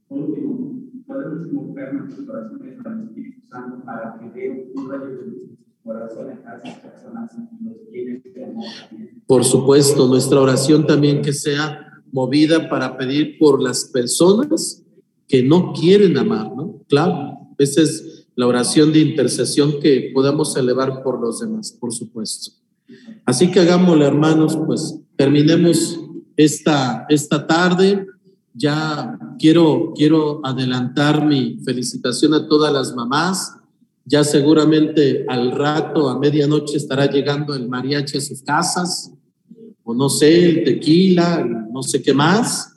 Último, 0.09 0.73
podemos 1.05 1.47
invocar 1.47 1.93
nuestros 1.93 2.25
corazones 2.25 2.83
al 2.83 3.03
Espíritu 3.03 3.47
Santo 3.47 3.85
para 3.85 4.17
que 4.19 4.39
dé 4.39 4.71
un 4.73 4.89
rayo 4.89 5.05
de 5.05 5.25
luz 5.27 5.60
Por 9.25 9.45
supuesto, 9.45 10.07
nuestra 10.07 10.39
oración 10.39 10.85
también 10.85 11.21
que 11.21 11.33
sea 11.33 12.01
movida 12.11 12.69
para 12.69 12.97
pedir 12.97 13.37
por 13.39 13.61
las 13.61 13.85
personas 13.85 14.83
que 15.27 15.41
no 15.41 15.73
quieren 15.73 16.17
amar, 16.17 16.55
¿no? 16.55 16.83
Claro, 16.87 17.39
esa 17.57 17.81
es 17.81 18.27
la 18.35 18.47
oración 18.47 18.91
de 18.91 18.99
intercesión 18.99 19.79
que 19.79 20.11
podamos 20.13 20.55
elevar 20.57 21.03
por 21.03 21.19
los 21.21 21.39
demás, 21.39 21.71
por 21.71 21.93
supuesto. 21.93 22.51
Así 23.25 23.49
que 23.49 23.59
hagámoslo, 23.59 24.05
hermanos, 24.05 24.57
pues 24.65 24.99
terminemos 25.15 25.99
esta, 26.35 27.05
esta 27.09 27.45
tarde. 27.47 28.07
Ya 28.53 29.17
quiero, 29.39 29.93
quiero 29.95 30.41
adelantar 30.43 31.25
mi 31.25 31.57
felicitación 31.63 32.33
a 32.33 32.47
todas 32.47 32.73
las 32.73 32.93
mamás. 32.93 33.55
Ya 34.05 34.23
seguramente 34.23 35.25
al 35.27 35.51
rato, 35.51 36.09
a 36.09 36.19
medianoche, 36.19 36.77
estará 36.77 37.09
llegando 37.09 37.53
el 37.53 37.69
mariachi 37.69 38.17
a 38.17 38.21
sus 38.21 38.41
casas, 38.41 39.11
o 39.83 39.93
no 39.93 40.09
sé, 40.09 40.49
el 40.49 40.63
tequila, 40.63 41.45
no 41.71 41.83
sé 41.83 42.01
qué 42.01 42.13
más. 42.13 42.73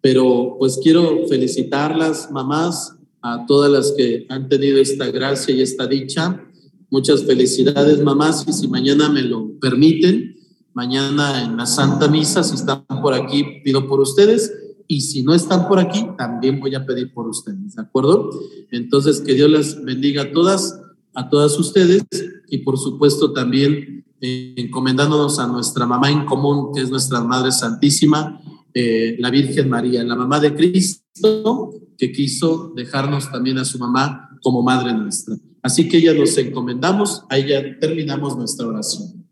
Pero 0.00 0.56
pues 0.58 0.78
quiero 0.82 1.26
felicitarlas, 1.28 2.30
mamás, 2.30 2.94
a 3.20 3.44
todas 3.46 3.70
las 3.70 3.92
que 3.96 4.26
han 4.28 4.48
tenido 4.48 4.78
esta 4.78 5.10
gracia 5.10 5.54
y 5.54 5.62
esta 5.62 5.86
dicha. 5.86 6.44
Muchas 6.90 7.24
felicidades, 7.24 8.02
mamás, 8.02 8.44
y 8.48 8.52
si 8.52 8.68
mañana 8.68 9.08
me 9.08 9.22
lo 9.22 9.58
permiten, 9.60 10.36
mañana 10.72 11.44
en 11.44 11.56
la 11.56 11.66
Santa 11.66 12.08
Misa, 12.08 12.42
si 12.42 12.54
están 12.54 12.84
por 13.02 13.14
aquí, 13.14 13.60
pido 13.64 13.86
por 13.86 14.00
ustedes, 14.00 14.52
y 14.90 15.02
si 15.02 15.22
no 15.22 15.34
están 15.34 15.68
por 15.68 15.78
aquí, 15.78 16.06
también 16.16 16.58
voy 16.58 16.74
a 16.74 16.84
pedir 16.84 17.12
por 17.12 17.28
ustedes, 17.28 17.76
¿de 17.76 17.82
acuerdo? 17.82 18.30
Entonces, 18.70 19.20
que 19.20 19.34
Dios 19.34 19.50
las 19.50 19.84
bendiga 19.84 20.22
a 20.22 20.32
todas, 20.32 20.80
a 21.14 21.28
todas 21.28 21.58
ustedes, 21.58 22.02
y 22.48 22.58
por 22.58 22.78
supuesto 22.78 23.34
también 23.34 24.06
eh, 24.22 24.54
encomendándonos 24.56 25.38
a 25.38 25.46
nuestra 25.46 25.86
mamá 25.86 26.10
en 26.10 26.24
común, 26.24 26.72
que 26.74 26.80
es 26.80 26.90
nuestra 26.90 27.20
Madre 27.22 27.52
Santísima, 27.52 28.40
eh, 28.72 29.16
la 29.18 29.30
Virgen 29.30 29.68
María, 29.68 30.02
la 30.02 30.16
mamá 30.16 30.40
de 30.40 30.54
Cristo, 30.54 31.74
que 31.98 32.10
quiso 32.10 32.72
dejarnos 32.74 33.30
también 33.30 33.58
a 33.58 33.66
su 33.66 33.78
mamá 33.78 34.38
como 34.42 34.62
madre 34.62 34.94
nuestra. 34.94 35.36
Así 35.62 35.86
que 35.86 36.00
ya 36.00 36.14
nos 36.14 36.38
encomendamos, 36.38 37.24
ahí 37.28 37.48
ya 37.48 37.78
terminamos 37.78 38.36
nuestra 38.38 38.66
oración. 38.66 39.26